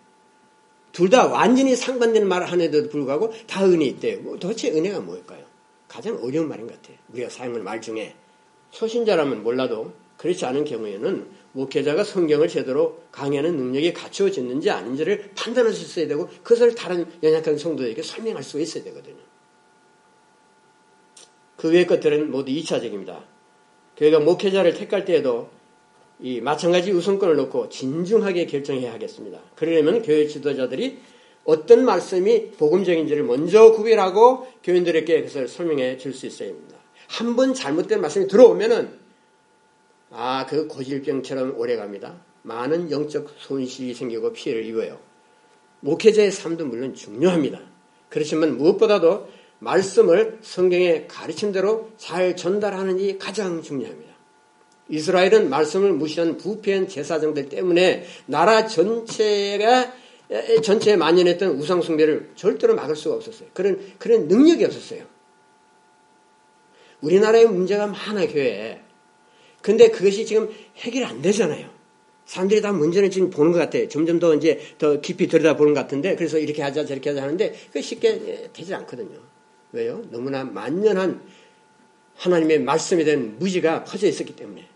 둘 0.93 1.09
다 1.09 1.27
완전히 1.27 1.75
상반되는 1.75 2.29
말을 2.29 2.51
하는데도 2.51 2.91
불구하고 2.91 3.33
다 3.47 3.65
은혜 3.65 3.87
있대요. 3.87 4.21
뭐 4.21 4.39
도대체 4.39 4.71
은혜가 4.71 5.01
뭘까요? 5.01 5.45
가장 5.89 6.19
어려운 6.23 6.49
말인 6.49 6.67
것 6.67 6.81
같아요. 6.81 6.97
우리가 7.13 7.31
사용하는 7.31 7.65
말 7.65 7.81
중에. 7.81 8.15
초신자라면 8.71 9.43
몰라도 9.43 9.93
그렇지 10.17 10.45
않은 10.47 10.65
경우에는 10.65 11.27
목회자가 11.53 12.05
성경을 12.05 12.49
제대로 12.49 13.03
강의하는 13.11 13.57
능력이 13.57 13.93
갖추어졌는지 13.93 14.71
아닌지를 14.71 15.31
판단할 15.35 15.73
수 15.73 15.83
있어야 15.83 16.09
되고 16.09 16.29
그것을 16.43 16.75
다른 16.75 17.07
연약한 17.23 17.59
성도에게 17.59 18.03
설명할 18.03 18.43
수가 18.43 18.63
있어야 18.63 18.85
되거든요. 18.85 19.17
그 21.57 21.71
외의 21.71 21.87
것들은 21.87 22.31
모두 22.31 22.51
2차적입니다. 22.53 23.25
교회가 23.97 24.21
목회자를 24.21 24.75
택할 24.75 25.05
때에도 25.05 25.51
이 26.23 26.41
마찬가지 26.41 26.93
우선권을 26.93 27.37
놓고 27.37 27.69
진중하게 27.69 28.47
결정해야 28.47 28.93
하겠습니다. 28.93 29.41
그러려면 29.57 30.03
교회 30.03 30.27
지도자들이 30.27 30.99
어떤 31.45 31.85
말씀이 31.85 32.53
복음적인지를 32.53 33.25
먼저 33.25 33.73
구별하고 33.73 34.47
교인들에게 34.63 35.17
그것을 35.23 35.49
설명해 35.49 35.99
줄 35.99 36.15
수 36.15 36.27
있어야 36.27 36.51
합니다. 36.51 36.77
한 37.09 37.35
번 37.37 37.53
잘못된 37.53 38.01
말씀이 38.01 38.29
들어오면은 38.29 39.01
아, 40.11 40.47
그 40.47 40.69
고질병처럼 40.69 41.59
오래 41.59 41.77
갑니다. 41.77 42.21
많은 42.43 42.91
영적 42.91 43.35
손실이 43.39 43.95
생기고 43.95 44.33
피해를 44.33 44.65
입어요. 44.65 44.99
목회자의 45.81 46.31
삶도 46.31 46.67
물론 46.67 46.95
중요합니다. 46.95 47.61
그렇지만 48.09 48.57
무엇보다도 48.57 49.29
말씀을 49.59 50.39
성경의 50.43 51.09
가르침대로 51.09 51.91
잘 51.97 52.37
전달하는 52.37 52.99
이 52.99 53.19
가장 53.19 53.63
중요합니다. 53.63 54.12
이스라엘은 54.93 55.49
말씀을 55.49 55.95
무시한 55.95 56.37
부패한 56.37 56.87
제사장들 56.87 57.49
때문에 57.49 58.05
나라 58.27 58.67
전체가 58.67 59.91
전체에 60.63 60.97
만연했던 60.97 61.53
우상 61.53 61.81
숭배를 61.81 62.31
절대로 62.37 62.75
막을 62.75 62.95
수가 62.95 63.15
없었어요. 63.15 63.49
그런 63.55 63.81
그런 63.99 64.29
능력이 64.29 64.63
없었어요. 64.67 65.05
우리나라에 67.01 67.47
문제가 67.47 67.87
많아 67.87 68.27
교회에. 68.27 68.81
근데 69.63 69.89
그것이 69.89 70.27
지금 70.27 70.51
해결 70.77 71.05
안 71.05 71.23
되잖아요. 71.23 71.71
사람들이 72.27 72.61
다 72.61 72.73
문제는 72.73 73.11
지금 73.11 73.31
보는 73.31 73.53
것 73.53 73.59
같아요. 73.61 73.89
점점 73.89 74.19
더 74.19 74.35
이제 74.35 74.61
더 74.77 75.01
깊이 75.01 75.27
들여다보는 75.27 75.73
것 75.73 75.81
같은데 75.81 76.17
그래서 76.17 76.39
이렇게 76.39 76.61
하자 76.61 76.85
저렇게 76.85 77.11
하자 77.11 77.23
하는데 77.23 77.55
그 77.73 77.81
쉽게 77.81 78.51
되지 78.53 78.75
않거든요. 78.75 79.19
왜요? 79.73 80.05
너무나 80.11 80.45
만연한 80.45 81.23
하나님의 82.17 82.61
말씀에 82.61 83.05
대한 83.05 83.39
무지가 83.39 83.85
퍼져 83.85 84.07
있었기 84.07 84.37
때문에. 84.37 84.72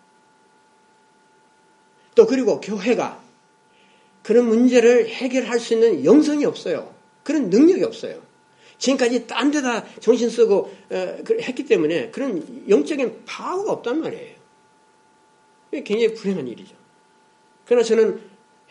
또 2.16 2.26
그리고 2.26 2.60
교회가 2.60 3.22
그런 4.24 4.48
문제를 4.48 5.06
해결할 5.06 5.60
수 5.60 5.74
있는 5.74 6.04
영성이 6.04 6.44
없어요. 6.44 6.92
그런 7.22 7.48
능력이 7.50 7.84
없어요. 7.84 8.20
지금까지 8.78 9.28
딴 9.28 9.52
데다 9.52 9.84
정신 10.00 10.28
쓰고 10.28 10.72
어, 10.90 11.16
했기 11.40 11.64
때문에 11.64 12.10
그런 12.10 12.68
영적인 12.68 13.22
파워가 13.24 13.72
없단 13.72 14.00
말이에요. 14.00 14.34
굉장히 15.70 16.14
불행한 16.14 16.48
일이죠. 16.48 16.74
그러나 17.66 17.84
저는 17.84 18.20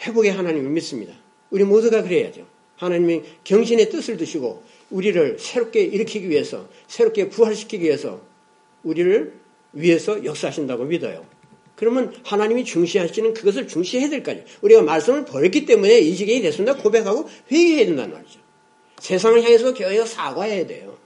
회복의 0.01 0.31
하나님을 0.31 0.71
믿습니다. 0.71 1.13
우리 1.51 1.63
모두가 1.63 2.01
그래야죠. 2.03 2.45
하나님이 2.77 3.23
경신의 3.43 3.89
뜻을 3.89 4.17
두시고 4.17 4.63
우리를 4.89 5.37
새롭게 5.39 5.83
일으키기 5.83 6.29
위해서 6.29 6.67
새롭게 6.87 7.29
부활시키기 7.29 7.85
위해서 7.85 8.21
우리를 8.83 9.33
위해서 9.73 10.23
역사하신다고 10.23 10.85
믿어요. 10.85 11.25
그러면 11.75 12.13
하나님이 12.23 12.63
중시하시는 12.65 13.33
그것을 13.33 13.67
중시해야 13.67 14.09
될 14.09 14.23
거 14.23 14.31
아니에요. 14.31 14.47
우리가 14.61 14.81
말씀을 14.81 15.25
버렸기 15.25 15.65
때문에 15.65 15.99
이 15.99 16.15
지경이 16.15 16.41
됐습니다. 16.41 16.75
고백하고 16.77 17.27
회개해야 17.51 17.85
된다는 17.85 18.13
말이죠. 18.13 18.39
세상을 18.99 19.43
향해서 19.43 19.73
교회가 19.73 20.05
사과해야 20.05 20.65
돼요. 20.67 20.97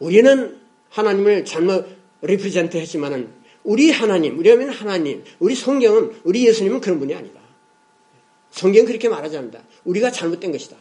우리는 0.00 0.58
하나님을 0.88 1.44
잘못 1.44 1.86
represent 2.22 2.76
했지만은 2.76 3.32
우리 3.62 3.90
하나님, 3.90 4.38
우리 4.38 4.50
하면 4.50 4.70
하나님, 4.70 5.22
우리 5.38 5.54
성경은, 5.54 6.20
우리 6.24 6.46
예수님은 6.46 6.80
그런 6.80 6.98
분이 6.98 7.14
아니다. 7.14 7.40
성경은 8.50 8.86
그렇게 8.86 9.08
말하지 9.08 9.36
않는다. 9.36 9.62
우리가 9.84 10.10
잘못된 10.10 10.50
것이다. 10.50 10.76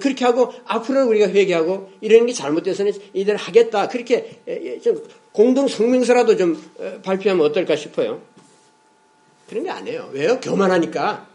그렇게 0.00 0.24
하고 0.24 0.52
앞으로는 0.66 1.08
우리가 1.08 1.28
회개하고 1.28 1.90
이런 2.00 2.24
게 2.26 2.32
잘못돼서는 2.32 2.92
이들 3.12 3.36
하겠다. 3.36 3.88
그렇게 3.88 4.40
좀 4.82 5.02
공동 5.32 5.68
성명서라도 5.68 6.36
좀 6.36 6.62
발표하면 7.02 7.44
어떨까 7.46 7.76
싶어요. 7.76 8.22
그런 9.48 9.64
게 9.64 9.70
안 9.70 9.86
해요. 9.86 10.08
왜요? 10.12 10.40
교만하니까. 10.40 11.28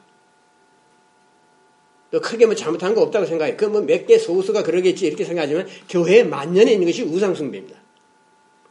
또 2.12 2.22
크게 2.22 2.46
뭐 2.46 2.56
잘못한 2.56 2.94
거 2.96 3.02
없다고 3.02 3.26
생각해. 3.26 3.56
그 3.56 3.66
뭐 3.66 3.82
몇 3.86 4.06
개 4.08 4.18
소수가 4.18 4.64
그러겠지 4.64 5.06
이렇게 5.06 5.26
생각하지만 5.26 5.68
교회에 5.90 6.24
만연해 6.24 6.72
있는 6.74 6.88
것이 6.88 7.04
우상숭배입니다. 7.04 7.78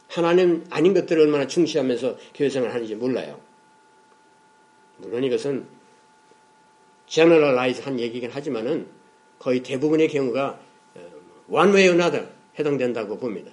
하나님 0.07 0.65
아닌 0.69 0.93
것들을 0.93 1.21
얼마나 1.23 1.45
중시하면서 1.47 2.17
교회 2.33 2.49
생활을 2.49 2.73
하는지 2.73 2.95
몰라요. 2.95 3.39
물론 4.97 5.23
이것은 5.23 5.65
generalize 7.07 7.81
한 7.81 7.99
얘기긴 7.99 8.31
하지만은 8.31 8.87
거의 9.37 9.61
대부분의 9.61 10.07
경우가 10.07 10.59
어, 10.95 10.99
one 11.49 11.71
way 11.73 11.87
or 11.89 11.99
another 11.99 12.29
해당된다고 12.57 13.17
봅니다. 13.17 13.51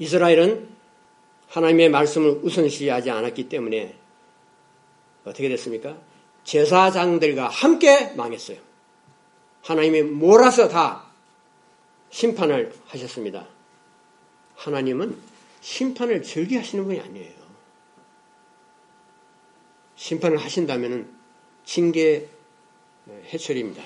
이스라엘은 0.00 0.68
하나님의 1.48 1.90
말씀을 1.90 2.40
우선시하지 2.42 3.10
않았기 3.10 3.48
때문에 3.48 3.94
어떻게 5.24 5.48
됐습니까? 5.50 5.96
제사장들과 6.44 7.48
함께 7.48 8.12
망했어요. 8.14 8.58
하나님이 9.62 10.02
몰아서 10.02 10.68
다 10.68 11.04
심판을 12.08 12.72
하셨습니다. 12.86 13.46
하나님은 14.56 15.16
심판을 15.60 16.22
즐겨하시는 16.22 16.84
분이 16.84 16.98
아니에요. 17.00 17.40
심판을 19.96 20.38
하신다면 20.38 21.14
징계 21.64 22.26
해철입니다. 23.26 23.82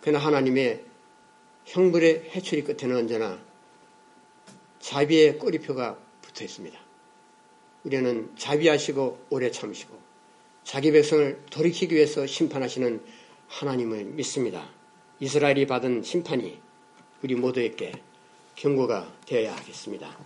그러나 0.00 0.24
하나님의 0.24 0.84
형벌의 1.64 2.30
해철이 2.30 2.62
끝에는 2.62 2.96
언제나 2.96 3.47
자비의 4.80 5.38
꼬리표가 5.38 5.98
붙어 6.22 6.44
있습니다. 6.44 6.78
우리는 7.84 8.30
자비하시고 8.36 9.26
오래 9.30 9.50
참으시고 9.50 9.98
자기 10.64 10.92
백성을 10.92 11.44
돌이키기 11.50 11.94
위해서 11.94 12.26
심판하시는 12.26 13.02
하나님을 13.48 14.04
믿습니다. 14.04 14.68
이스라엘이 15.20 15.66
받은 15.66 16.02
심판이 16.02 16.60
우리 17.22 17.34
모두에게 17.34 17.92
경고가 18.54 19.12
되어야 19.26 19.56
하겠습니다. 19.56 20.16